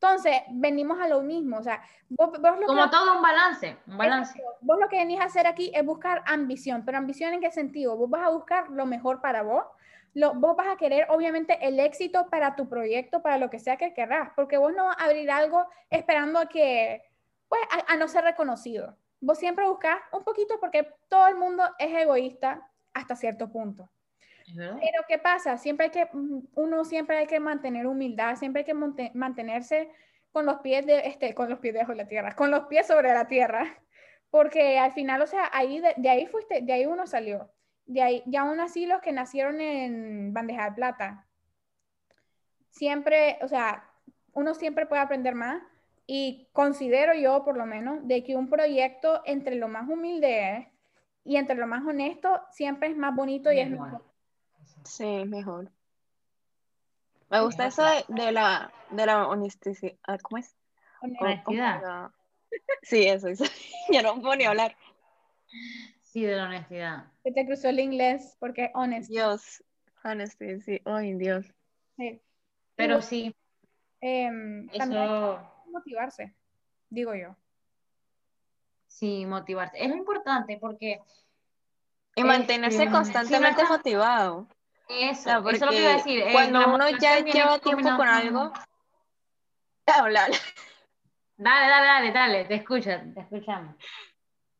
Entonces, 0.00 0.42
venimos 0.50 1.00
a 1.00 1.08
lo 1.08 1.22
mismo, 1.22 1.56
o 1.56 1.62
sea, 1.62 1.82
vos, 2.10 2.30
lo 2.38 2.66
Como 2.66 2.90
todo 2.90 3.16
un 3.16 3.22
balance, 3.22 3.78
un 3.86 3.96
balance. 3.96 4.42
Vos 4.60 4.78
lo 4.78 4.88
que 4.88 4.98
venís 4.98 5.18
a 5.20 5.24
hacer 5.24 5.46
aquí 5.46 5.72
es 5.74 5.84
buscar 5.86 6.22
ambición, 6.26 6.84
pero 6.84 6.98
ambición 6.98 7.32
en 7.32 7.40
qué 7.40 7.50
sentido? 7.50 7.96
Vos 7.96 8.10
vas 8.10 8.26
a 8.26 8.28
buscar 8.28 8.68
lo 8.68 8.84
mejor 8.84 9.22
para 9.22 9.42
vos, 9.42 9.64
lo, 10.12 10.34
vos 10.34 10.54
vas 10.54 10.68
a 10.68 10.76
querer 10.76 11.06
obviamente 11.08 11.58
el 11.66 11.80
éxito 11.80 12.28
para 12.28 12.56
tu 12.56 12.68
proyecto, 12.68 13.22
para 13.22 13.38
lo 13.38 13.48
que 13.48 13.58
sea 13.58 13.78
que 13.78 13.94
querrás, 13.94 14.32
porque 14.36 14.58
vos 14.58 14.74
no 14.74 14.84
vas 14.84 14.98
a 14.98 15.04
abrir 15.04 15.30
algo 15.30 15.66
esperando 15.88 16.40
a 16.40 16.46
que, 16.46 17.02
pues, 17.48 17.62
a, 17.88 17.96
no 17.96 18.06
ser 18.06 18.24
reconocido. 18.24 18.96
Vos 19.20 19.38
siempre 19.38 19.66
buscas 19.66 19.98
un 20.12 20.24
poquito 20.24 20.60
porque 20.60 20.92
todo 21.08 21.26
el 21.28 21.36
mundo 21.36 21.64
es 21.78 21.94
egoísta 21.94 22.68
hasta 22.92 23.16
cierto 23.16 23.50
punto. 23.50 23.88
Pero 24.54 25.02
¿qué 25.08 25.18
pasa? 25.18 25.58
Siempre 25.58 25.86
hay 25.86 25.92
que, 25.92 26.08
mm, 26.12 26.48
uno 26.54 26.84
siempre 26.84 27.18
hay 27.18 27.26
que 27.26 27.40
mantener 27.40 27.86
humildad, 27.86 28.36
siempre 28.36 28.60
hay 28.60 28.66
que 28.66 29.10
mantenerse 29.14 29.90
con 30.32 30.46
los 30.46 30.60
pies 30.60 30.86
de, 30.86 31.06
este, 31.06 31.34
con 31.34 31.48
los 31.48 31.58
pies 31.58 31.74
debajo 31.74 31.92
de 31.92 31.98
la 31.98 32.08
tierra, 32.08 32.34
con 32.34 32.50
los 32.50 32.66
pies 32.66 32.86
sobre 32.86 33.12
la 33.12 33.26
tierra, 33.26 33.60
porque 34.30 34.78
al 34.78 34.92
final, 34.92 35.22
o 35.22 35.26
sea, 35.26 35.50
ahí 35.52 35.80
de, 35.80 36.08
ahí 36.08 36.26
fuiste, 36.26 36.60
de 36.62 36.72
ahí 36.72 36.86
uno 36.86 37.06
salió, 37.06 37.50
de 37.86 38.02
ahí, 38.02 38.22
ya 38.26 38.42
aún 38.42 38.60
así 38.60 38.86
los 38.86 39.00
que 39.00 39.12
nacieron 39.12 39.60
en 39.60 40.32
bandeja 40.32 40.70
de 40.70 40.76
plata, 40.76 41.26
siempre, 42.70 43.38
o 43.42 43.48
sea, 43.48 43.90
uno 44.32 44.54
siempre 44.54 44.86
puede 44.86 45.02
aprender 45.02 45.34
más 45.34 45.62
y 46.06 46.48
considero 46.52 47.14
yo, 47.14 47.44
por 47.44 47.56
lo 47.56 47.66
menos, 47.66 48.06
de 48.06 48.22
que 48.22 48.36
un 48.36 48.48
proyecto 48.48 49.22
entre 49.24 49.56
lo 49.56 49.68
más 49.68 49.88
humilde 49.88 50.70
y 51.24 51.36
entre 51.36 51.56
lo 51.56 51.66
más 51.66 51.84
honesto 51.84 52.42
siempre 52.52 52.90
es 52.90 52.96
más 52.96 53.14
bonito 53.14 53.50
y 53.50 53.58
es 53.58 53.70
mejor. 53.70 54.04
Sí, 54.86 55.24
mejor. 55.24 55.70
Me 57.28 57.40
gusta 57.40 57.66
eso 57.66 57.82
de, 58.08 58.32
la, 58.32 58.72
de 58.90 59.06
la 59.06 59.26
honestidad. 59.26 59.76
Ah, 60.06 60.16
¿Cómo 60.18 60.38
es? 60.38 60.54
Honestidad. 61.00 62.10
Sí, 62.82 63.06
eso, 63.06 63.28
eso. 63.28 63.44
Ya 63.90 64.02
no 64.02 64.20
puedo 64.20 64.36
ni 64.36 64.44
hablar. 64.44 64.76
Sí, 66.02 66.22
de 66.22 66.36
la 66.36 66.44
honestidad. 66.44 67.04
Se 67.22 67.32
te 67.32 67.44
cruzó 67.46 67.68
el 67.68 67.80
inglés 67.80 68.36
porque 68.38 68.70
honest. 68.74 69.10
Dios, 69.10 69.62
honesty, 70.04 70.60
sí. 70.60 70.80
Ay, 70.84 71.14
Dios. 71.14 71.46
Sí. 71.96 72.20
Pero 72.76 73.02
sí. 73.02 73.34
Em, 74.00 74.68
eso... 74.70 75.40
motivarse, 75.70 76.34
digo 76.90 77.14
yo. 77.14 77.36
Sí, 78.86 79.26
motivarse. 79.26 79.82
Es 79.82 79.90
importante 79.90 80.58
porque... 80.58 81.00
Y 82.14 82.24
mantenerse 82.24 82.84
este, 82.84 82.90
constantemente 82.90 83.62
motivado. 83.64 84.48
Eso, 84.88 85.30
eso 85.30 85.50
es 85.50 85.60
lo 85.60 85.68
que 85.68 85.80
iba 85.80 85.90
a 85.90 85.96
decir. 85.96 86.20
Eh, 86.20 86.32
cuando 86.32 86.74
uno 86.74 86.88
ya 86.90 87.20
lleva 87.20 87.58
tiempo 87.58 87.96
con 87.96 88.08
algo, 88.08 88.52
hablar. 89.86 90.30
Dale, 91.36 91.68
dale, 91.68 91.86
dale, 91.86 92.12
dale, 92.12 92.44
te 92.44 92.54
escuchan, 92.54 93.12
te 93.14 93.20
escuchamos. 93.20 93.74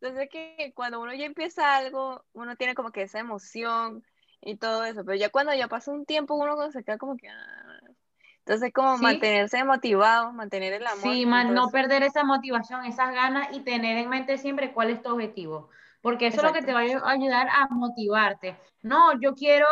Entonces 0.01 0.29
que 0.31 0.73
cuando 0.75 1.01
uno 1.01 1.15
ya 1.15 1.25
empieza 1.25 1.77
algo, 1.77 2.25
uno 2.33 2.57
tiene 2.57 2.75
como 2.75 2.91
que 2.91 3.03
esa 3.03 3.19
emoción 3.19 4.05
y 4.43 4.57
todo 4.57 4.85
eso, 4.85 5.05
pero 5.05 5.17
ya 5.17 5.31
cuando 5.31 5.55
ya 5.55 5.69
pasa 5.69 5.91
un 5.91 6.05
tiempo 6.05 6.35
uno 6.35 6.71
se 6.71 6.85
queda 6.85 6.99
como 6.99 7.17
que... 7.17 7.29
Ah. 7.29 7.81
Entonces 8.41 8.73
como 8.73 8.97
mantenerse 8.99 9.65
motivado, 9.65 10.33
mantener 10.33 10.75
el 10.75 10.87
amor. 10.87 11.01
Sí, 11.01 11.27
no 11.27 11.69
perder 11.71 12.05
esa 12.05 12.23
motivación, 12.23 12.85
esas 12.85 13.13
ganas 13.13 13.49
y 13.53 13.61
tener 13.61 13.97
en 13.97 14.09
mente 14.09 14.39
siempre 14.39 14.73
cuál 14.73 14.91
es 14.91 15.03
tu 15.03 15.13
objetivo 15.13 15.71
porque 16.07 16.29
eso 16.29 16.37
es 16.37 16.43
lo 16.45 16.53
que 16.53 16.63
te 16.63 16.73
va 16.73 16.83
a 16.83 17.11
ayudar 17.11 17.49
a 17.49 17.67
motivarte. 17.69 18.57
No, 18.83 19.21
yo 19.21 19.35
quiero 19.35 19.67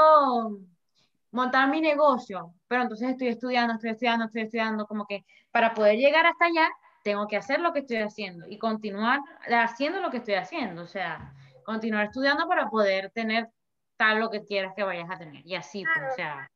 montar 1.31 1.69
mi 1.69 1.81
negocio, 1.81 2.55
pero 2.67 2.83
entonces 2.83 3.11
estoy 3.11 3.29
estudiando, 3.29 3.75
estoy 3.75 3.91
estudiando, 3.91 4.25
estoy 4.25 4.43
estudiando, 4.43 4.85
como 4.89 5.07
que 5.07 5.25
para 5.53 5.73
poder 5.75 5.97
llegar 5.97 6.27
hasta 6.27 6.47
allá, 6.47 6.69
tengo 7.05 7.29
que 7.29 7.37
hacer 7.37 7.61
lo 7.61 7.73
que 7.73 7.79
estoy 7.79 7.99
haciendo 7.99 8.49
y 8.49 8.59
continuar 8.59 9.21
haciendo 9.49 10.01
lo 10.01 10.11
que 10.11 10.17
estoy 10.17 10.35
haciendo, 10.35 10.83
o 10.83 10.89
sea, 10.89 11.33
continuar 11.65 12.07
estudiando 12.07 12.49
para 12.49 12.69
poder 12.69 13.13
tener 13.13 13.49
tal 13.97 14.19
lo 14.19 14.29
que 14.29 14.43
quieras 14.45 14.73
que 14.75 14.83
vayas 14.83 15.09
a 15.09 15.17
tener. 15.17 15.47
Y 15.47 15.55
así, 15.55 15.85
pues, 15.85 16.15
o 16.15 16.17
sea, 16.17 16.51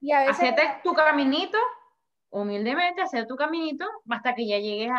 y 0.00 0.12
a 0.12 0.80
tu 0.84 0.94
caminito, 0.94 1.58
humildemente, 2.30 3.02
hacer 3.02 3.26
tu 3.26 3.34
caminito 3.34 3.84
hasta 4.08 4.32
que 4.32 4.46
ya 4.46 4.60
llegues 4.60 4.92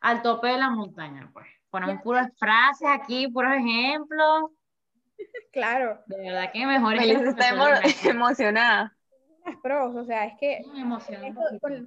al 0.00 0.22
tope 0.22 0.48
de 0.48 0.58
la 0.58 0.70
montaña, 0.70 1.30
pues. 1.32 1.46
Ponemos 1.72 2.02
puras 2.02 2.30
frases 2.38 2.86
aquí, 2.86 3.26
puros 3.28 3.54
ejemplos. 3.54 4.50
Claro. 5.52 6.02
De 6.06 6.20
verdad 6.20 6.52
que 6.52 6.66
mejor 6.66 6.96
es 6.96 7.18
está 7.22 7.48
emocionada. 8.10 8.94
Las 9.46 9.56
pros, 9.56 9.96
o 9.96 10.04
sea, 10.04 10.26
es 10.26 10.34
que 10.38 10.62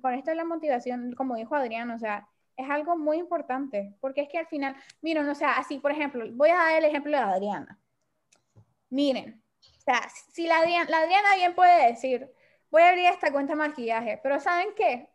con, 0.02 0.16
esto 0.16 0.32
de 0.32 0.36
la 0.36 0.44
motivación, 0.44 1.14
como 1.14 1.36
dijo 1.36 1.54
Adrián, 1.54 1.92
o 1.92 2.00
sea, 2.00 2.28
es 2.58 2.68
algo 2.68 2.98
muy 2.98 3.18
importante, 3.18 3.94
porque 4.02 4.22
es 4.22 4.30
que 4.30 4.40
al 4.40 4.48
final, 4.48 4.76
miren, 5.02 5.30
o 5.30 5.36
sea, 5.36 5.54
así, 5.54 5.78
por 5.78 5.92
ejemplo, 5.92 6.26
voy 6.34 6.50
a 6.50 6.56
dar 6.56 6.78
el 6.80 6.86
ejemplo 6.86 7.12
de 7.12 7.18
Adriana. 7.18 7.80
Miren, 8.90 9.40
o 9.62 9.82
sea, 9.82 10.10
si 10.34 10.48
la 10.48 10.62
Adriana, 10.62 10.90
la 10.90 10.98
Adriana 11.02 11.36
bien 11.36 11.54
puede 11.54 11.92
decir, 11.92 12.28
voy 12.72 12.82
a 12.82 12.90
abrir 12.90 13.06
esta 13.06 13.32
cuenta 13.32 13.54
de 13.54 13.60
maquillaje, 13.60 14.20
pero 14.24 14.40
¿saben 14.40 14.70
qué? 14.76 15.10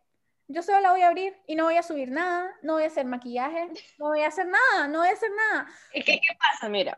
Yo 0.51 0.61
solo 0.61 0.79
la 0.81 0.91
voy 0.91 1.01
a 1.01 1.07
abrir 1.07 1.35
y 1.47 1.55
no 1.55 1.65
voy 1.65 1.77
a 1.77 1.83
subir 1.83 2.11
nada, 2.11 2.53
no 2.61 2.73
voy 2.73 2.83
a 2.83 2.87
hacer 2.87 3.05
maquillaje, 3.05 3.69
no 3.97 4.09
voy 4.09 4.21
a 4.21 4.27
hacer 4.27 4.47
nada, 4.47 4.87
no 4.87 4.99
voy 4.99 5.09
a 5.09 5.13
hacer 5.13 5.29
nada. 5.31 5.67
¿Y 5.93 6.03
qué, 6.03 6.19
qué 6.19 6.37
pasa? 6.39 6.69
Mira, 6.69 6.97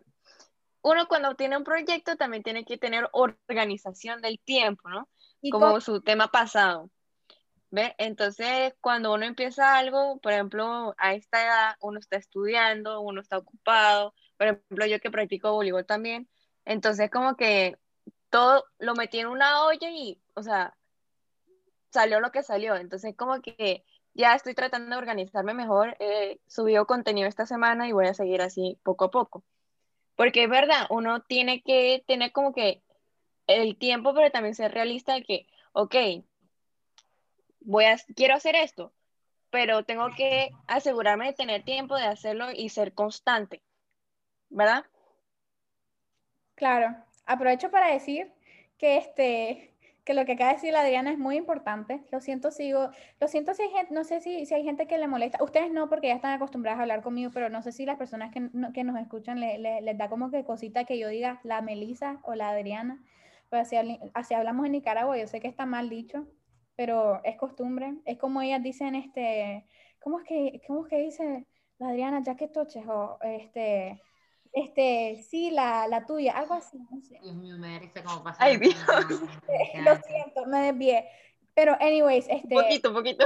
uno 0.82 1.08
cuando 1.08 1.36
tiene 1.36 1.58
un 1.58 1.64
proyecto 1.64 2.16
también 2.16 2.44
tiene 2.44 2.66
que 2.66 2.78
tener 2.78 3.10
organización 3.14 4.22
del 4.22 4.40
tiempo, 4.40 4.90
¿no? 4.90 5.10
Como 5.52 5.82
su 5.82 6.02
tema 6.02 6.28
pasado. 6.28 6.90
¿Ve? 7.72 7.96
Entonces, 7.98 8.76
cuando 8.82 9.14
uno 9.14 9.26
empieza 9.26 9.76
algo, 9.76 10.20
por 10.20 10.32
ejemplo, 10.32 10.94
a 10.98 11.16
esta 11.16 11.44
edad, 11.44 11.76
uno 11.82 12.00
está 12.00 12.18
estudiando, 12.18 13.02
uno 13.02 13.20
está 13.20 13.40
ocupado, 13.40 14.14
por 14.38 14.48
ejemplo, 14.48 14.86
yo 14.86 15.00
que 15.00 15.10
practico 15.10 15.52
voleibol 15.52 15.86
también, 15.86 16.30
entonces 16.66 17.10
como 17.10 17.36
que 17.36 17.78
todo 18.30 18.64
lo 18.78 18.94
metí 18.94 19.20
en 19.20 19.28
una 19.28 19.64
olla 19.66 19.90
y, 19.90 20.22
o 20.36 20.44
sea, 20.44 20.78
salió 21.94 22.20
lo 22.20 22.32
que 22.32 22.44
salió. 22.44 22.76
Entonces, 22.76 23.16
como 23.16 23.42
que 23.42 23.86
ya 24.14 24.36
estoy 24.36 24.56
tratando 24.56 24.92
de 24.92 24.98
organizarme 24.98 25.54
mejor. 25.54 25.96
He 26.00 26.40
subido 26.48 26.86
contenido 26.86 27.28
esta 27.28 27.46
semana 27.46 27.88
y 27.88 27.94
voy 27.94 28.08
a 28.08 28.14
seguir 28.14 28.42
así 28.42 28.80
poco 28.84 29.06
a 29.06 29.12
poco. 29.12 29.44
Porque 30.16 30.44
es 30.44 30.50
verdad, 30.50 30.88
uno 30.90 31.22
tiene 31.22 31.62
que 31.64 32.04
tener 32.08 32.32
como 32.32 32.54
que 32.54 32.84
el 33.48 33.78
tiempo, 33.78 34.14
pero 34.14 34.32
también 34.32 34.56
ser 34.56 34.72
realista 34.74 35.14
de 35.16 35.24
que, 35.24 35.48
ok, 35.74 35.96
voy 37.62 37.86
a, 37.86 37.98
quiero 38.16 38.36
hacer 38.36 38.56
esto, 38.56 38.94
pero 39.50 39.84
tengo 39.84 40.10
que 40.16 40.50
asegurarme 40.68 41.28
de 41.28 41.34
tener 41.34 41.64
tiempo 41.64 41.96
de 41.96 42.06
hacerlo 42.06 42.52
y 42.52 42.70
ser 42.70 42.94
constante, 42.94 43.64
¿verdad? 44.50 44.86
Claro, 46.56 46.96
aprovecho 47.26 47.72
para 47.72 47.92
decir 47.92 48.32
que 48.78 48.98
este, 48.98 49.73
que 50.04 50.14
lo 50.14 50.26
que 50.26 50.34
acaba 50.34 50.50
de 50.50 50.56
decir 50.58 50.74
la 50.74 50.82
Adriana 50.82 51.12
es 51.12 51.18
muy 51.18 51.38
importante. 51.38 52.04
Lo 52.12 52.20
siento, 52.22 52.52
sigo, 52.52 52.90
lo 53.20 53.28
siento 53.28 53.54
si 53.54 53.64
hay 53.64 53.70
gente, 53.70 53.94
no 53.94 54.04
sé 54.04 54.20
si, 54.22 54.46
si 54.46 54.54
hay 54.54 54.64
gente 54.64 54.88
que 54.88 54.98
le 54.98 55.08
molesta. 55.08 55.44
Ustedes 55.44 55.72
no, 55.72 55.90
porque 55.90 56.08
ya 56.08 56.16
están 56.16 56.34
acostumbradas 56.34 56.80
a 56.80 56.84
hablar 56.84 57.02
conmigo, 57.02 57.32
pero 57.34 57.50
no 57.50 57.62
sé 57.62 57.72
si 57.72 57.86
las 57.86 57.98
personas 57.98 58.32
que, 58.32 58.50
que 58.74 58.84
nos 58.84 59.00
escuchan 59.00 59.40
les 59.40 59.98
da 59.98 60.10
como 60.10 60.30
que 60.32 60.44
cosita 60.44 60.86
que 60.86 60.98
yo 61.00 61.08
diga 61.10 61.40
la 61.44 61.62
Melisa 61.62 62.20
o 62.24 62.36
la 62.36 62.50
Adriana. 62.50 63.02
pues 63.50 63.62
así, 63.74 64.00
así 64.14 64.34
hablamos 64.34 64.66
en 64.66 64.74
Nicaragua, 64.74 65.18
yo 65.18 65.28
sé 65.28 65.40
que 65.40 65.48
está 65.48 65.66
mal 65.66 65.90
dicho, 65.90 66.28
pero 66.76 67.24
es 67.24 67.38
costumbre, 67.38 67.96
es 68.06 68.18
como 68.18 68.42
ellas 68.42 68.64
dicen, 68.64 68.96
este, 68.96 69.66
¿cómo 70.02 70.20
es 70.20 70.26
que, 70.28 70.62
cómo 70.68 70.86
es 70.86 70.90
que 70.90 70.98
dice 71.00 71.48
la 71.80 71.90
Adriana, 71.90 72.22
ya 72.24 72.36
que 72.36 72.48
toches, 72.48 72.86
o 72.88 73.20
este, 73.22 74.02
este, 74.54 75.24
sí, 75.28 75.52
la, 75.52 75.88
la 75.88 76.06
tuya, 76.06 76.38
algo 76.38 76.54
así, 76.54 76.78
no 76.90 77.02
sé. 77.02 77.20
Dios 77.22 77.36
mío, 77.36 77.58
me 77.58 77.80
da 77.80 78.04
como 78.04 78.24
pasa. 78.24 78.44
Ay, 78.44 78.58
Dios. 78.58 78.76
Lo 79.84 79.96
siento, 79.98 80.46
me 80.46 80.72
desvié. 80.72 81.08
Pero, 81.54 81.76
anyways, 81.80 82.28
este... 82.30 82.56
Poquito, 82.56 82.94
poquito. 82.94 83.26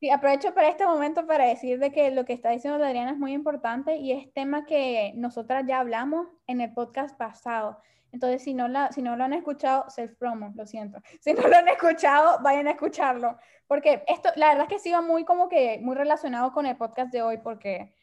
Sí, 0.00 0.10
aprovecho 0.10 0.54
para 0.54 0.68
este 0.68 0.86
momento 0.86 1.26
para 1.26 1.46
decir 1.46 1.78
de 1.78 1.92
que 1.92 2.10
lo 2.10 2.24
que 2.24 2.32
está 2.32 2.50
diciendo 2.50 2.82
Adriana 2.82 3.10
es 3.10 3.18
muy 3.18 3.32
importante 3.32 3.96
y 3.96 4.12
es 4.12 4.32
tema 4.32 4.64
que 4.64 5.12
nosotras 5.14 5.64
ya 5.66 5.80
hablamos 5.80 6.26
en 6.46 6.62
el 6.62 6.72
podcast 6.72 7.18
pasado. 7.18 7.78
Entonces, 8.12 8.42
si 8.42 8.54
no, 8.54 8.66
la, 8.66 8.90
si 8.92 9.02
no 9.02 9.16
lo 9.16 9.24
han 9.24 9.34
escuchado, 9.34 9.88
self 9.88 10.14
promo, 10.16 10.52
lo 10.56 10.66
siento. 10.66 11.00
Si 11.20 11.32
no 11.32 11.46
lo 11.46 11.56
han 11.56 11.68
escuchado, 11.68 12.38
vayan 12.42 12.66
a 12.68 12.72
escucharlo. 12.72 13.38
Porque 13.66 14.02
esto, 14.08 14.30
la 14.36 14.48
verdad 14.48 14.64
es 14.64 14.68
que 14.68 14.78
sí 14.78 14.90
va 14.90 15.00
muy 15.00 15.24
como 15.24 15.48
que 15.48 15.78
muy 15.82 15.94
relacionado 15.94 16.52
con 16.52 16.66
el 16.66 16.76
podcast 16.76 17.12
de 17.12 17.22
hoy, 17.22 17.38
porque, 17.38 17.94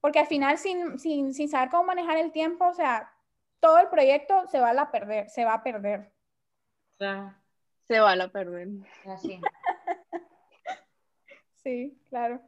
porque 0.00 0.20
al 0.20 0.26
final, 0.26 0.58
sin, 0.58 0.98
sin, 0.98 1.34
sin 1.34 1.48
saber 1.48 1.70
cómo 1.70 1.84
manejar 1.84 2.18
el 2.18 2.32
tiempo, 2.32 2.66
o 2.66 2.74
sea, 2.74 3.12
todo 3.60 3.78
el 3.78 3.88
proyecto 3.88 4.46
se 4.48 4.60
va 4.60 4.70
a 4.70 4.90
perder, 4.90 5.28
se 5.30 5.44
va 5.44 5.54
a 5.54 5.62
perder. 5.62 6.12
Claro. 6.98 7.34
Se 7.86 8.00
va 8.00 8.12
a 8.12 8.28
perder. 8.28 8.68
Así. 9.06 9.40
sí, 11.62 11.98
claro. 12.08 12.40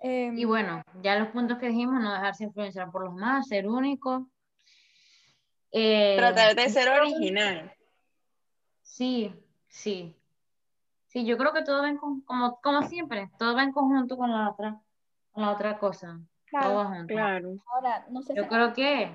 Em, 0.00 0.38
Y 0.38 0.44
bueno, 0.44 0.82
ya 1.02 1.16
los 1.16 1.28
puntos 1.28 1.58
que 1.58 1.68
dijimos, 1.68 2.00
no 2.00 2.12
dejarse 2.12 2.44
influenciar 2.44 2.90
por 2.90 3.04
los 3.04 3.14
más, 3.14 3.48
ser 3.48 3.68
único. 3.68 4.28
Eh, 5.72 6.16
Tratar 6.16 6.54
de 6.54 6.68
ser 6.68 6.88
original. 6.88 7.72
Sí, 8.82 9.34
sí. 9.68 10.16
Sí, 11.08 11.24
yo 11.26 11.36
creo 11.36 11.52
que 11.52 11.62
todo 11.62 11.82
va 11.82 11.88
en 11.88 11.96
con- 11.96 12.20
como, 12.22 12.60
como 12.60 12.82
siempre, 12.82 13.30
todo 13.38 13.54
va 13.54 13.64
en 13.64 13.72
conjunto 13.72 14.16
con 14.16 14.30
la 14.30 14.50
otra, 14.50 14.80
con 15.40 15.46
la 15.46 15.52
otra 15.52 15.78
cosa. 15.78 16.20
Claro. 16.46 16.66
Todo 16.68 16.76
va 16.76 16.84
junto. 16.86 17.14
Claro. 17.14 17.56
ahora, 17.74 18.06
no 18.10 18.22
sé, 18.22 18.34
Yo 18.36 18.42
si, 18.42 18.48
creo 18.48 18.72
que 18.72 19.14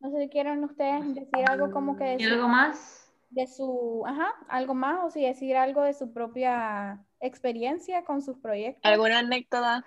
no 0.00 0.10
sé 0.10 0.20
si 0.22 0.28
quieren 0.28 0.64
ustedes 0.64 1.14
decir 1.14 1.48
algo 1.48 1.70
como 1.70 1.96
que 1.96 2.04
de 2.04 2.14
¿y 2.16 2.24
su, 2.24 2.34
algo 2.34 2.48
más. 2.48 3.12
de 3.30 3.46
su, 3.46 4.02
ajá, 4.06 4.32
algo 4.48 4.74
más, 4.74 5.04
o 5.04 5.10
si 5.10 5.22
decir 5.24 5.56
algo 5.56 5.82
de 5.82 5.94
su 5.94 6.12
propia 6.12 7.04
experiencia 7.20 8.04
con 8.04 8.20
sus 8.20 8.38
proyectos. 8.38 8.82
¿Alguna 8.84 9.20
anécdota? 9.20 9.84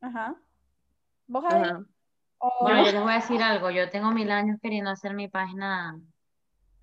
Ajá. 0.00 0.36
¿Vos? 1.26 1.44
Ajá. 1.44 1.84
O 2.38 2.50
Bueno, 2.62 2.84
yo 2.86 2.92
les 2.92 3.02
voy 3.02 3.12
a 3.12 3.16
decir 3.16 3.42
algo. 3.42 3.70
Yo 3.70 3.90
tengo 3.90 4.10
mil 4.10 4.30
años 4.30 4.58
queriendo 4.60 4.90
hacer 4.90 5.14
mi 5.14 5.28
página 5.28 6.00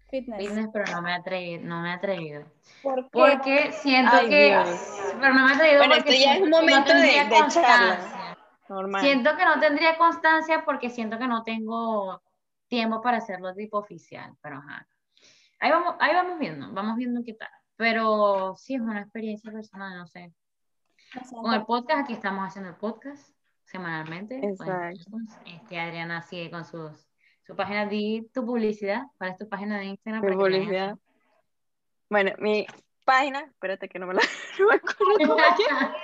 fitness. 0.10 0.40
fitness, 0.40 0.70
pero 0.74 0.86
no 0.92 1.02
me 1.02 1.12
he 1.12 1.16
atrevido, 1.16 1.64
no 1.64 1.82
me 1.82 1.90
he 1.90 1.94
atrevido. 1.94 2.44
¿Por 2.84 3.04
qué? 3.04 3.10
Porque 3.12 3.72
siento 3.74 4.12
Ay, 4.16 4.30
que, 4.30 4.46
Dios. 4.48 4.70
pero 5.20 5.34
no 5.34 5.46
me 5.46 5.52
he 5.52 5.56
atrevido 5.56 5.78
Bueno, 5.80 5.96
porque 5.96 6.10
esto 6.12 6.24
ya 6.26 6.34
es 6.34 6.40
un 6.40 6.46
que 6.46 6.50
no 6.52 6.58
momento 6.58 6.94
de- 6.94 7.02
de 7.02 7.16
charla. 7.16 7.38
constancia. 7.40 8.38
Normal. 8.70 9.02
Siento 9.02 9.36
que 9.38 9.46
no 9.46 9.60
tendría 9.60 9.98
constancia 9.98 10.64
porque 10.64 10.90
siento 10.90 11.18
que 11.18 11.28
no 11.28 11.44
tengo 11.44 12.22
tiempo 12.68 13.02
para 13.02 13.18
hacerlo 13.18 13.54
tipo 13.56 13.78
oficial, 13.80 14.34
pero 14.42 14.58
ajá. 14.58 14.88
Ahí 15.60 15.72
vamos, 15.72 15.96
ahí 16.00 16.14
vamos 16.14 16.38
viendo, 16.40 16.72
vamos 16.72 16.96
viendo 16.98 17.22
qué 17.26 17.34
tal. 17.34 17.50
Pero 17.76 18.56
sí 18.58 18.76
es 18.76 18.82
una 18.82 19.02
experiencia 19.02 19.52
personal, 19.52 19.98
no 19.98 20.06
sé. 20.08 20.32
Sé, 21.26 21.36
Con 21.36 21.54
el 21.54 21.66
podcast, 21.66 22.04
aquí 22.04 22.14
estamos 22.14 22.46
haciendo 22.48 22.70
el 22.70 22.76
podcast 22.76 23.34
semanalmente. 23.64 24.40
Bueno, 24.40 24.54
Exacto. 24.90 25.18
este, 25.46 25.80
Adriana 25.80 26.22
sigue 26.22 26.52
con 26.52 26.64
sus, 26.66 27.09
su 27.50 27.56
página 27.56 27.88
de 27.88 28.30
tu 28.32 28.46
publicidad. 28.46 29.02
¿Cuál 29.18 29.32
es 29.32 29.38
tu 29.40 29.50
página 29.50 29.80
de 29.80 29.86
Instagram? 29.86 30.24
Mi 30.24 30.36
publicidad. 30.36 30.96
Bueno, 32.08 32.32
mi 32.38 32.68
página, 33.06 33.40
espérate 33.40 33.90
que 33.90 33.98
no 33.98 34.06
me 34.06 34.14
la 34.14 34.22
no 34.60 34.68
me 34.68 34.76
acuerdo. 34.76 35.36
Adriana 35.44 35.96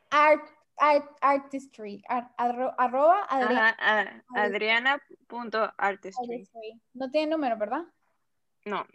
Art, 0.10 0.48
art, 0.78 1.04
artistry, 1.20 2.02
ar- 2.08 2.30
arro- 2.38 2.74
arroba 2.78 3.26
Adriana 3.28 4.24
adriana.artistry. 4.34 6.24
Artistry. 6.34 6.80
No 6.94 7.10
tiene 7.10 7.32
número, 7.32 7.58
¿verdad? 7.58 7.82
No, 8.64 8.86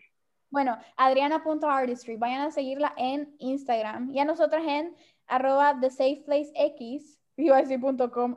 Bueno, 0.50 0.78
adriana.artistry, 0.98 2.16
vayan 2.18 2.42
a 2.42 2.52
seguirla 2.52 2.94
en 2.98 3.36
Instagram 3.38 4.10
y 4.12 4.20
a 4.20 4.26
nosotras 4.26 4.64
en 4.66 4.96
arroba 5.28 5.80
thesafeplacex, 5.80 7.20
iba 7.38 7.58
a 7.58 7.62
decir 7.62 7.80
punto 7.80 8.10
com, 8.12 8.36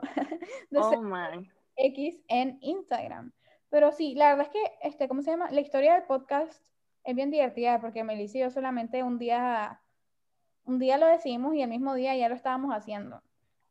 The 0.69 0.77
oh 0.77 0.91
Safe. 0.91 1.49
X 1.77 2.21
en 2.27 2.59
Instagram. 2.61 3.31
Pero 3.69 3.91
sí, 3.91 4.15
la 4.15 4.29
verdad 4.35 4.47
es 4.47 4.51
que, 4.53 4.87
este, 4.87 5.07
¿cómo 5.07 5.21
se 5.21 5.31
llama? 5.31 5.49
La 5.51 5.61
historia 5.61 5.93
del 5.93 6.03
podcast 6.03 6.63
es 7.03 7.15
bien 7.15 7.31
divertida 7.31 7.79
porque 7.81 8.03
Melissa 8.03 8.37
y 8.37 8.41
yo 8.41 8.49
solamente 8.49 9.03
un 9.03 9.17
día, 9.19 9.79
un 10.65 10.79
día 10.79 10.97
lo 10.97 11.07
decidimos 11.07 11.53
y 11.55 11.61
el 11.61 11.69
mismo 11.69 11.93
día 11.93 12.15
ya 12.15 12.29
lo 12.29 12.35
estábamos 12.35 12.71
haciendo. 12.73 13.21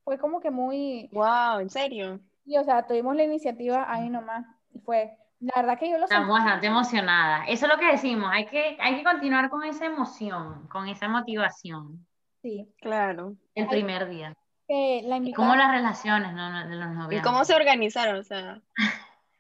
Fue 0.05 0.19
como 0.19 0.41
que 0.41 0.51
muy, 0.51 1.09
Wow, 1.13 1.61
¿en 1.61 1.71
serio? 1.71 2.21
y, 2.45 2.59
o 2.59 2.65
sea, 2.65 2.87
tuvimos 2.87 3.17
la 3.17 3.25
iniciativa 3.25 3.91
ahí 3.91 4.11
nomás. 4.11 4.45
Y 4.75 4.79
fue, 4.81 5.17
la 5.41 5.53
verdad 5.57 5.79
que 5.79 5.89
yo 5.91 5.97
lo 5.99 6.05
Estamos 6.05 6.29
bastante 6.39 6.67
emocionadas. 6.67 7.47
Eso 7.49 7.67
es 7.67 7.73
lo 7.73 7.79
que 7.79 7.87
decimos. 7.93 8.29
Hay 8.33 8.47
que, 8.47 8.77
hay 8.81 8.97
que 8.97 9.05
continuar 9.05 9.49
con 9.49 9.65
esa 9.65 9.87
emoción, 9.87 10.69
con 10.69 10.89
esa 10.89 11.09
motivación 11.09 12.07
Sí, 12.43 12.69
Claro. 12.83 13.37
el 13.55 13.67
primer 13.69 14.09
día. 14.11 14.35
que 14.69 15.01
la 15.05 15.15
Y 15.17 15.19
invitada. 15.19 15.37
cómo 15.37 15.57
las 15.57 15.71
relaciones 15.71 16.33
¿no? 16.35 16.69
de 16.69 16.77
los 16.77 16.91
¿Y 16.93 16.95
novios. 16.95 17.23
cómo 17.23 17.45
se 17.47 17.55
organizaron? 17.55 18.17
O 18.17 18.23
sea, 18.25 18.61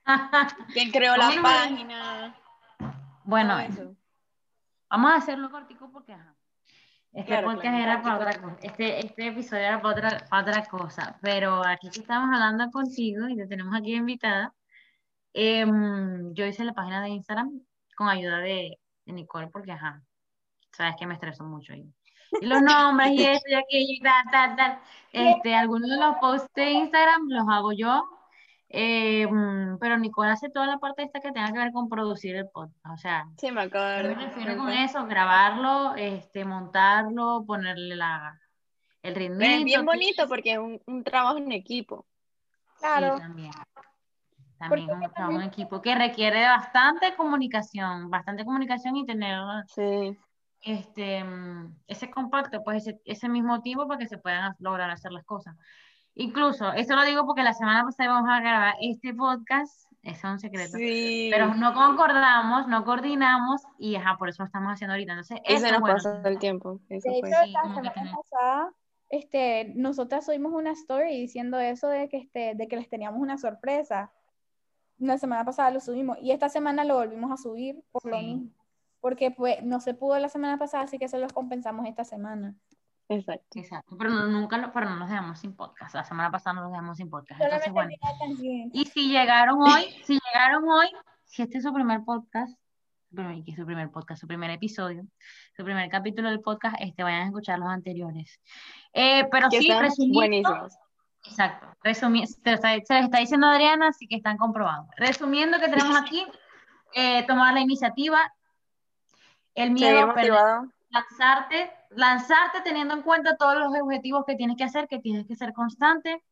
¿quién 0.72 0.90
creó 0.90 1.16
la 1.16 1.30
página? 1.42 2.36
Bueno, 3.24 3.58
eso. 3.58 3.96
vamos 4.90 5.12
a 5.12 5.16
hacerlo 5.16 5.50
cortico 5.50 5.90
porque 5.90 6.12
ajá. 6.12 6.34
Este 7.12 7.26
Claro, 7.28 7.46
podcast 7.46 7.62
claro, 7.62 7.78
era 7.78 8.02
para 8.02 8.16
otra 8.16 8.40
cosa. 8.42 8.56
Este, 8.60 9.06
este 9.06 9.28
episodio 9.28 9.62
era 9.62 9.80
para 9.80 9.94
otra, 9.94 10.26
para 10.28 10.42
otra 10.42 10.64
cosa. 10.66 11.16
Pero 11.22 11.64
aquí 11.64 11.88
que 11.88 12.00
estamos 12.00 12.28
hablando 12.34 12.68
contigo 12.72 13.28
y 13.28 13.36
te 13.36 13.46
tenemos 13.46 13.72
aquí 13.74 13.94
invitada. 13.94 14.52
em, 15.32 16.34
yo 16.34 16.44
hice 16.46 16.64
la 16.64 16.72
página 16.74 17.02
de 17.02 17.10
Instagram 17.10 17.60
con 17.96 18.08
ayuda 18.08 18.38
de, 18.38 18.78
de 19.06 19.12
Nicole 19.12 19.46
porque 19.48 19.72
ajá. 19.72 20.02
Sabes 20.72 20.96
que 20.98 21.06
me 21.06 21.14
estreso 21.14 21.44
mucho 21.44 21.72
ahí. 21.72 21.88
Y 22.40 22.46
los 22.46 22.60
nombres 22.62 23.12
y 23.12 23.24
esto 23.24 23.48
y 23.48 23.54
aquello 23.54 23.92
y 23.92 24.00
tal, 24.00 24.24
tal, 24.30 24.56
tal. 24.56 24.78
Este, 25.12 25.54
algunos 25.54 25.88
de 25.88 25.96
los 25.96 26.16
posts 26.16 26.52
de 26.54 26.72
Instagram 26.72 27.28
los 27.28 27.48
hago 27.48 27.72
yo. 27.72 28.13
Eh, 28.76 29.26
mm, 29.26 29.78
pero 29.78 29.96
Nicole 29.98 30.30
hace 30.32 30.50
toda 30.50 30.66
la 30.66 30.78
parte 30.78 31.04
esta 31.04 31.20
que 31.20 31.30
tenga 31.30 31.52
que 31.52 31.58
ver 31.58 31.72
con 31.72 31.88
producir 31.88 32.34
el 32.34 32.48
podcast. 32.48 32.86
O 32.92 32.96
sea, 32.96 33.26
Sí, 33.38 33.52
me 33.52 33.68
yo 33.68 33.78
me 33.78 34.14
refiero 34.14 34.56
con 34.56 34.70
eso, 34.70 35.06
grabarlo, 35.06 35.94
este, 35.96 36.44
montarlo, 36.44 37.44
ponerle 37.46 37.94
la, 37.94 38.40
el 39.02 39.14
ritmo. 39.14 39.40
Es 39.40 39.64
bien 39.64 39.84
bonito 39.84 40.26
porque 40.28 40.52
es 40.52 40.58
un, 40.58 40.80
un 40.86 41.04
trabajo 41.04 41.38
en 41.38 41.52
equipo. 41.52 42.04
Claro. 42.80 43.14
Sí, 43.16 43.22
también. 43.22 43.52
También 44.58 44.90
es 44.90 44.96
un 44.96 45.12
trabajo 45.12 45.40
en 45.40 45.46
equipo 45.46 45.80
que 45.80 45.94
requiere 45.94 46.40
de 46.40 46.46
bastante 46.46 47.14
comunicación, 47.14 48.10
bastante 48.10 48.44
comunicación 48.44 48.96
y 48.96 49.06
tener 49.06 49.38
Sí. 49.68 50.18
este, 50.62 51.22
mm, 51.22 51.76
ese 51.86 52.10
compacto, 52.10 52.62
pues 52.64 52.86
ese, 52.86 53.00
ese 53.04 53.28
mismo 53.28 53.60
tiempo 53.62 53.86
para 53.86 53.98
que 53.98 54.08
se 54.08 54.18
puedan 54.18 54.54
lograr 54.58 54.90
hacer 54.90 55.12
las 55.12 55.24
cosas. 55.24 55.54
Incluso, 56.16 56.72
esto 56.72 56.94
lo 56.94 57.04
digo 57.04 57.26
porque 57.26 57.42
la 57.42 57.54
semana 57.54 57.84
pasada 57.84 58.10
vamos 58.10 58.30
a 58.30 58.40
grabar 58.40 58.74
este 58.80 59.12
podcast, 59.14 59.90
es 60.02 60.22
un 60.22 60.38
secreto, 60.38 60.76
Sí. 60.76 61.28
pero 61.32 61.54
no 61.54 61.74
concordamos, 61.74 62.68
no 62.68 62.84
coordinamos 62.84 63.62
y 63.78 63.96
ajá, 63.96 64.16
por 64.16 64.28
eso 64.28 64.42
lo 64.42 64.46
estamos 64.46 64.72
haciendo 64.72 64.92
ahorita. 64.94 65.12
Entonces, 65.12 65.38
Y 65.44 65.54
esto 65.54 65.60
se 65.60 65.66
es 65.66 65.72
nos 65.72 65.80
bueno. 65.80 65.94
pasó 65.96 66.28
el 66.28 66.38
tiempo. 66.38 66.80
Eso 66.88 67.10
De 67.10 67.18
hecho, 67.18 67.26
Sí, 67.44 67.52
la 67.52 67.62
semana 67.74 68.16
pasada, 68.16 68.70
este, 69.08 69.72
nosotras 69.74 70.26
subimos 70.26 70.52
una 70.52 70.70
story 70.72 71.20
diciendo 71.20 71.58
eso 71.58 71.88
de 71.88 72.08
que, 72.08 72.18
este, 72.18 72.54
de 72.54 72.68
que 72.68 72.76
les 72.76 72.88
teníamos 72.88 73.20
una 73.20 73.36
sorpresa. 73.38 74.12
La 74.98 75.18
semana 75.18 75.44
pasada 75.44 75.70
lo 75.72 75.80
subimos 75.80 76.18
y 76.20 76.30
esta 76.30 76.48
semana 76.48 76.84
lo 76.84 76.94
volvimos 76.94 77.32
a 77.32 77.36
subir 77.36 77.82
por 77.90 78.04
lo 78.06 78.18
mismo. 78.18 78.50
Porque 79.00 79.30
pues 79.32 79.62
no 79.64 79.80
se 79.80 79.92
pudo 79.94 80.18
la 80.18 80.28
semana 80.28 80.58
pasada, 80.58 80.84
así 80.84 80.98
que 80.98 81.08
se 81.08 81.18
los 81.18 81.32
compensamos 81.32 81.86
esta 81.86 82.04
semana. 82.04 82.54
Exacto. 83.08 83.58
Exacto, 83.58 83.96
pero 83.98 84.10
no, 84.10 84.26
nunca 84.26 84.56
lo, 84.56 84.72
pero 84.72 84.88
no 84.88 84.96
nos 84.96 85.10
dejamos 85.10 85.38
sin 85.38 85.54
podcast. 85.54 85.94
La 85.94 86.04
semana 86.04 86.30
pasada 86.30 86.54
no 86.54 86.62
nos 86.62 86.70
dejamos 86.72 86.96
sin 86.96 87.10
podcast. 87.10 87.40
Entonces, 87.40 87.72
bueno. 87.72 87.92
Y 88.72 88.84
si 88.86 89.10
llegaron 89.10 89.60
hoy, 89.62 89.84
si 90.04 90.18
llegaron 90.18 90.68
hoy, 90.68 90.88
si 91.24 91.42
este 91.42 91.58
es 91.58 91.64
su 91.64 91.72
primer 91.72 92.02
podcast, 92.04 92.56
que 93.44 93.54
su 93.54 93.64
primer 93.64 93.90
podcast, 93.90 94.20
su 94.20 94.26
primer 94.26 94.50
episodio, 94.50 95.04
su 95.56 95.64
primer 95.64 95.88
capítulo 95.88 96.30
del 96.30 96.40
podcast, 96.40 96.76
este, 96.80 97.02
vayan 97.02 97.22
a 97.22 97.26
escuchar 97.26 97.58
los 97.58 97.68
anteriores. 97.68 98.40
Eh, 98.92 99.28
pero 99.30 99.48
Que 99.50 99.60
sí, 99.60 99.70
resumiendo, 99.70 100.18
buenísimos. 100.18 100.76
exacto, 101.24 101.66
resumi- 101.84 102.26
se, 102.26 102.52
está, 102.54 102.74
les 102.74 103.04
está 103.04 103.18
diciendo 103.18 103.46
Adriana, 103.46 103.88
así 103.88 104.08
que 104.08 104.16
están 104.16 104.36
comprobados. 104.36 104.86
Resumiendo 104.96 105.60
que 105.60 105.68
tenemos 105.68 105.96
aquí, 105.96 106.26
eh, 106.94 107.24
tomar 107.26 107.54
la 107.54 107.60
iniciativa, 107.60 108.18
el 109.54 109.70
miedo, 109.70 110.12
perder-. 110.14 110.70
Lanzarte, 110.94 111.70
lanzarte 111.90 112.60
teniendo 112.62 112.94
en 112.94 113.02
cuenta 113.02 113.36
todos 113.36 113.56
los 113.56 113.74
objetivos 113.74 114.24
que 114.26 114.36
tienes 114.36 114.56
que 114.56 114.64
hacer, 114.64 114.86
que 114.88 115.00
tienes 115.00 115.26
que 115.26 115.34
ser 115.34 115.52
constante, 115.52 116.22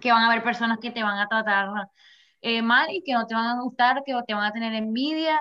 que 0.00 0.10
van 0.10 0.22
a 0.22 0.26
haber 0.30 0.42
personas 0.42 0.78
que 0.78 0.90
te 0.90 1.02
van 1.02 1.18
a 1.18 1.28
tratar 1.28 1.68
eh, 2.40 2.62
mal 2.62 2.90
y 2.90 3.02
que 3.02 3.12
no 3.12 3.26
te 3.26 3.34
van 3.34 3.46
a 3.46 3.62
gustar, 3.62 4.02
que 4.04 4.14
te 4.26 4.34
van 4.34 4.44
a 4.44 4.52
tener 4.52 4.72
envidia 4.74 5.40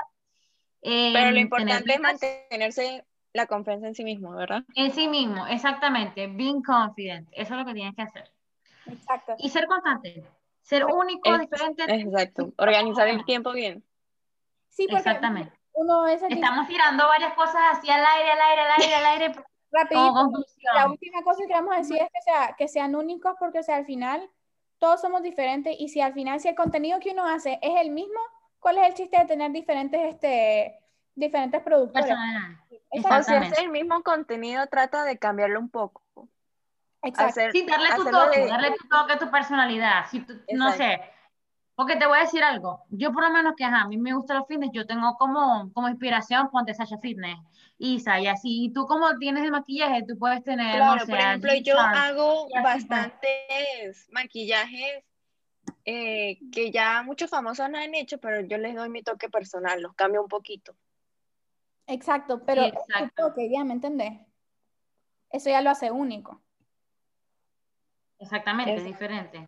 Pero 0.82 1.32
lo 1.32 1.40
importante 1.40 1.94
es 1.94 2.00
mantenerse 2.00 3.06
la 3.34 3.46
confianza 3.46 3.88
en 3.88 3.96
sí 3.96 4.04
mismo, 4.04 4.32
¿verdad? 4.32 4.64
En 4.76 4.92
sí 4.92 5.08
mismo, 5.08 5.48
exactamente. 5.48 6.28
Being 6.28 6.62
confident. 6.62 7.30
Eso 7.32 7.54
es 7.54 7.60
lo 7.60 7.66
que 7.66 7.74
tienes 7.74 7.96
que 7.96 8.02
hacer. 8.02 8.32
Exacto. 8.88 9.36
Y 9.38 9.50
ser 9.50 9.68
constante. 9.68 10.24
Ser 10.62 10.86
único, 10.86 11.38
diferente. 11.38 11.84
Exacto. 11.88 12.54
Organizar 12.58 13.08
el 13.08 13.24
tiempo 13.26 13.52
bien. 13.54 13.84
Sí, 14.68 14.86
porque 14.88 14.98
Exactamente. 14.98 15.59
Uno 15.80 16.06
Estamos 16.08 16.68
tirando 16.68 17.08
varias 17.08 17.34
cosas 17.36 17.62
así 17.72 17.90
al 17.90 18.06
aire, 18.06 18.32
al 18.32 18.42
aire, 18.42 18.62
al 18.62 18.82
aire, 18.82 18.96
al 18.96 19.06
aire. 19.06 19.36
Rapidito. 19.72 20.30
La 20.74 20.90
última 20.90 21.24
cosa 21.24 21.44
que 21.48 21.54
vamos 21.54 21.74
a 21.74 21.78
decir 21.78 21.96
es 21.96 22.10
que, 22.12 22.22
sea, 22.22 22.56
que 22.58 22.68
sean 22.68 22.96
únicos 22.96 23.36
porque, 23.40 23.60
o 23.60 23.64
sea, 23.64 23.78
al 23.78 23.86
final 23.86 24.30
todos 24.78 25.00
somos 25.00 25.24
diferentes 25.24 25.74
y 25.80 25.88
si 25.88 26.02
al 26.02 26.14
final, 26.14 26.42
si 26.42 26.50
el 26.50 26.56
contenido 26.56 27.00
que 27.00 27.12
uno 27.12 27.26
hace 27.26 27.60
es 27.62 27.80
el 27.80 27.92
mismo, 27.92 28.20
¿cuál 28.60 28.78
es 28.80 28.88
el 28.88 28.94
chiste 28.96 29.20
de 29.20 29.26
tener 29.26 29.52
diferentes, 29.52 30.02
este, 30.02 30.84
diferentes 31.16 31.62
productores? 31.62 32.14
O 32.90 33.24
si 33.24 33.34
es 33.34 33.60
el 33.60 33.70
mismo 33.70 34.04
contenido, 34.04 34.68
trata 34.68 35.06
de 35.06 35.18
cambiarlo 35.18 35.62
un 35.62 35.70
poco. 35.70 36.04
Exacto. 37.04 37.40
sí, 37.54 37.66
darle 37.66 37.90
tu 37.96 38.04
toque, 38.04 38.48
darle 38.48 38.72
tu 38.72 38.88
toque, 38.90 39.16
tu 39.16 39.32
personalidad. 39.32 40.08
Si 40.10 40.26
no 40.52 40.74
sé, 40.74 41.00
porque 41.80 41.96
te 41.96 42.06
voy 42.08 42.18
a 42.18 42.24
decir 42.24 42.44
algo, 42.44 42.84
yo 42.90 43.14
por 43.14 43.24
lo 43.24 43.30
menos 43.30 43.54
que 43.56 43.64
a 43.64 43.88
mí 43.88 43.98
me 43.98 44.14
gustan 44.14 44.40
los 44.40 44.48
fitness, 44.48 44.72
yo 44.74 44.86
tengo 44.86 45.16
como, 45.16 45.72
como 45.72 45.88
inspiración 45.88 46.50
ponte 46.52 46.74
Sasha 46.74 46.98
Fitness, 46.98 47.40
Isa 47.78 48.20
y 48.20 48.28
así, 48.28 48.66
y 48.66 48.74
tú 48.74 48.86
como 48.86 49.18
tienes 49.18 49.46
el 49.46 49.52
maquillaje, 49.52 50.04
tú 50.06 50.18
puedes 50.18 50.44
tener, 50.44 50.76
claro, 50.76 51.06
por 51.06 51.18
ejemplo, 51.18 51.54
yo 51.54 51.80
hago 51.80 52.50
bastantes 52.62 54.10
maquillajes 54.12 55.06
eh, 55.86 56.40
que 56.52 56.70
ya 56.70 57.02
muchos 57.02 57.30
famosos 57.30 57.62
han 57.68 57.96
hecho, 57.96 58.18
pero 58.18 58.42
yo 58.42 58.58
les 58.58 58.76
doy 58.76 58.90
mi 58.90 59.02
toque 59.02 59.30
personal, 59.30 59.82
los 59.82 59.94
cambio 59.94 60.22
un 60.22 60.28
poquito. 60.28 60.76
Exacto, 61.88 62.44
pero 62.46 62.64
Exacto. 62.64 63.30
toque, 63.30 63.50
ya 63.50 63.64
me 63.64 63.76
entendés. 63.76 64.20
Eso 65.30 65.50
ya 65.50 65.62
lo 65.62 65.70
hace 65.70 65.92
único. 65.92 66.42
Exactamente, 68.20 68.76
es 68.76 68.84
diferente. 68.84 69.48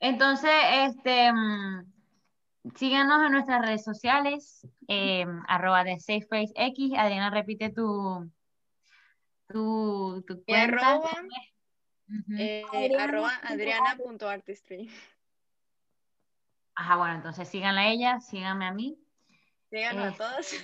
Entonces, 0.00 0.50
este, 0.72 1.30
mm, 1.32 1.84
síganos 2.74 3.22
en 3.26 3.32
nuestras 3.32 3.60
redes 3.60 3.84
sociales, 3.84 4.66
eh, 4.88 5.26
arroba 5.46 5.84
de 5.84 6.00
SafeSpaceX. 6.00 6.98
Adriana, 6.98 7.30
repite 7.30 7.70
tu, 7.70 8.30
tu, 9.46 10.24
tu 10.26 10.42
cuenta. 10.44 10.94
Arroba, 10.94 11.10
eh, 12.38 12.64
arroba 12.98 13.32
adriana.artistry. 13.42 14.90
Ajá, 16.74 16.96
bueno, 16.96 17.14
entonces 17.16 17.46
síganla 17.48 17.82
a 17.82 17.88
ella, 17.88 18.20
síganme 18.20 18.66
a 18.66 18.72
mí. 18.72 18.98
Síganos 19.68 20.18
a 20.18 20.38
este, 20.38 20.58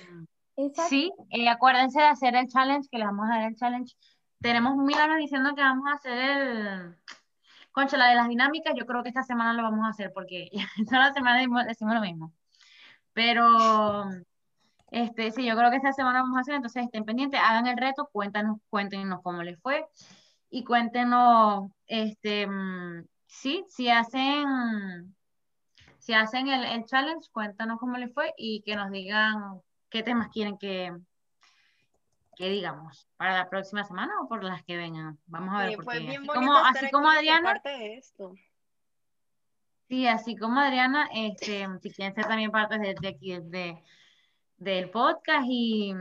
todos. 0.55 0.89
Sí, 0.89 1.11
eh, 1.29 1.47
acuérdense 1.47 1.99
de 1.99 2.07
hacer 2.07 2.35
el 2.35 2.47
challenge, 2.47 2.89
que 2.89 2.97
les 2.97 3.05
vamos 3.05 3.27
a 3.29 3.35
dar 3.35 3.49
el 3.49 3.55
challenge. 3.55 3.95
Tenemos 4.41 4.75
mil 4.77 4.97
años 4.97 5.17
diciendo 5.17 5.53
que 5.53 5.61
vamos 5.61 5.87
a 5.87 5.93
hacer 5.93 6.17
el 6.17 6.95
Concha, 7.77 7.95
la 7.95 8.07
de 8.07 8.15
las 8.15 8.27
dinámicas, 8.27 8.73
yo 8.75 8.87
creo 8.87 9.03
que 9.03 9.09
esta 9.09 9.21
semana 9.21 9.53
lo 9.53 9.61
vamos 9.61 9.85
a 9.85 9.89
hacer 9.89 10.11
porque 10.11 10.49
toda 10.89 11.09
la 11.09 11.13
semana 11.13 11.37
decimos 11.67 11.93
lo 11.93 12.01
mismo. 12.01 12.33
Pero, 13.13 14.05
este, 14.89 15.29
sí, 15.29 15.45
yo 15.45 15.55
creo 15.55 15.69
que 15.69 15.75
esta 15.75 15.93
semana 15.93 16.23
vamos 16.23 16.37
a 16.37 16.41
hacer, 16.41 16.55
entonces 16.55 16.85
estén 16.85 17.05
pendientes, 17.05 17.39
hagan 17.39 17.67
el 17.67 17.77
reto, 17.77 18.09
cuéntanos, 18.11 18.57
cuéntenos 18.71 19.21
cómo 19.21 19.43
les 19.43 19.61
fue 19.61 19.85
y 20.49 20.63
cuéntenos, 20.63 21.69
este, 21.85 22.47
sí, 23.27 23.63
si 23.67 23.89
hacen, 23.89 25.15
si 25.99 26.13
hacen 26.13 26.47
el, 26.47 26.63
el 26.63 26.83
challenge, 26.85 27.29
cuéntanos 27.31 27.77
cómo 27.79 27.97
les 27.97 28.11
fue 28.11 28.33
y 28.37 28.63
que 28.63 28.75
nos 28.75 28.89
digan 28.89 29.61
qué 29.91 30.01
temas 30.01 30.29
quieren 30.29 30.57
que, 30.57 30.97
¿qué 32.37 32.49
digamos? 32.49 33.09
¿Para 33.17 33.35
la 33.35 33.49
próxima 33.49 33.83
semana 33.83 34.13
o 34.21 34.27
por 34.27 34.43
las 34.43 34.63
que 34.63 34.77
vengan? 34.77 35.17
Vamos 35.25 35.53
a 35.55 35.65
ver. 35.65 35.75
porque 35.75 35.97
así 35.97 36.27
como, 36.27 36.53
así 36.53 36.91
como 36.91 37.09
Adriana. 37.09 37.61
Sí, 39.89 40.05
así 40.05 40.35
como 40.35 40.59
Adriana, 40.59 41.09
este, 41.13 41.65
si 41.81 41.91
quieren 41.91 42.13
ser 42.13 42.25
también 42.25 42.51
parte 42.51 42.77
de, 42.77 43.07
aquí, 43.07 43.39
de, 43.39 43.81
del 44.57 44.89
podcast 44.89 45.45
y, 45.47 45.93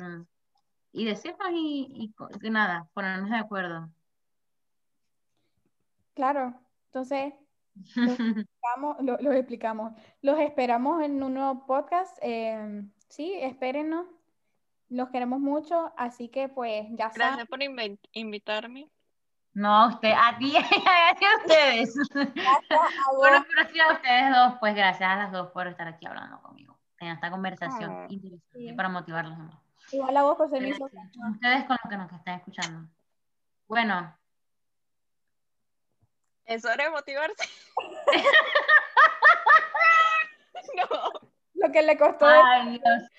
y 0.92 1.04
decirnos 1.04 1.48
y, 1.52 2.12
y, 2.42 2.50
nada, 2.50 2.88
ponernos 2.92 3.30
de 3.30 3.36
acuerdo. 3.36 3.88
Claro, 6.14 6.60
entonces 6.86 7.32
los 7.94 8.18
explicamos, 8.20 8.96
lo, 9.00 9.32
explicamos. 9.32 9.92
Los 10.20 10.40
esperamos 10.40 11.02
en 11.02 11.22
un 11.22 11.34
nuevo 11.34 11.64
podcast. 11.66 12.18
Eh, 12.22 12.82
sí, 13.08 13.34
espérenos 13.34 14.06
los 14.88 15.10
queremos 15.10 15.40
mucho, 15.40 15.92
así 15.96 16.28
que 16.28 16.48
pues 16.48 16.86
ya 16.90 17.10
saben. 17.10 17.36
Gracias 17.36 17.48
por 17.48 17.60
invitarme. 18.12 18.88
No, 19.52 19.74
a 19.74 19.88
usted, 19.88 20.12
a 20.16 20.36
ti, 20.38 20.54
a 20.56 21.36
ustedes. 21.38 21.94
bueno, 23.16 23.44
pero 23.48 23.68
sí 23.72 23.80
a 23.80 23.94
ustedes 23.94 24.34
dos, 24.34 24.54
pues 24.60 24.74
gracias 24.74 25.10
a 25.10 25.16
las 25.16 25.32
dos 25.32 25.50
por 25.52 25.66
estar 25.66 25.88
aquí 25.88 26.06
hablando 26.06 26.40
conmigo 26.42 26.76
en 27.00 27.08
esta 27.08 27.30
conversación 27.30 27.90
ah, 27.90 28.06
interesante 28.08 28.74
para 28.74 28.88
motivarlos 28.88 29.36
más. 29.38 29.54
Igual 29.92 30.16
a 30.16 30.22
vos 30.22 30.50
ser 30.50 30.62
mi 30.62 30.72
Ustedes 30.72 31.64
con 31.64 31.76
los 31.82 31.90
que 31.90 31.96
nos 31.96 32.12
están 32.12 32.36
escuchando. 32.36 32.88
Bueno. 33.68 34.16
Es 36.44 36.64
hora 36.64 36.84
de 36.84 36.90
motivarse. 36.90 37.48
no. 40.76 40.84
Lo 41.54 41.72
que 41.72 41.82
le 41.82 41.96
costó. 41.96 42.26
Ay, 42.26 42.78
Dios. 42.78 43.10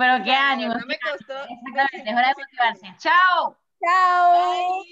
Pero 0.00 0.24
qué 0.24 0.32
ánimo. 0.32 0.72
No 0.72 0.86
me 0.86 0.98
costó. 0.98 1.34
Exactamente, 1.66 2.10
es 2.10 2.16
hora 2.16 2.28
de 2.28 2.34
motivarse. 2.42 2.86
Chao. 2.98 3.58
Chao. 3.84 4.82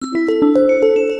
Bye. 0.00 1.10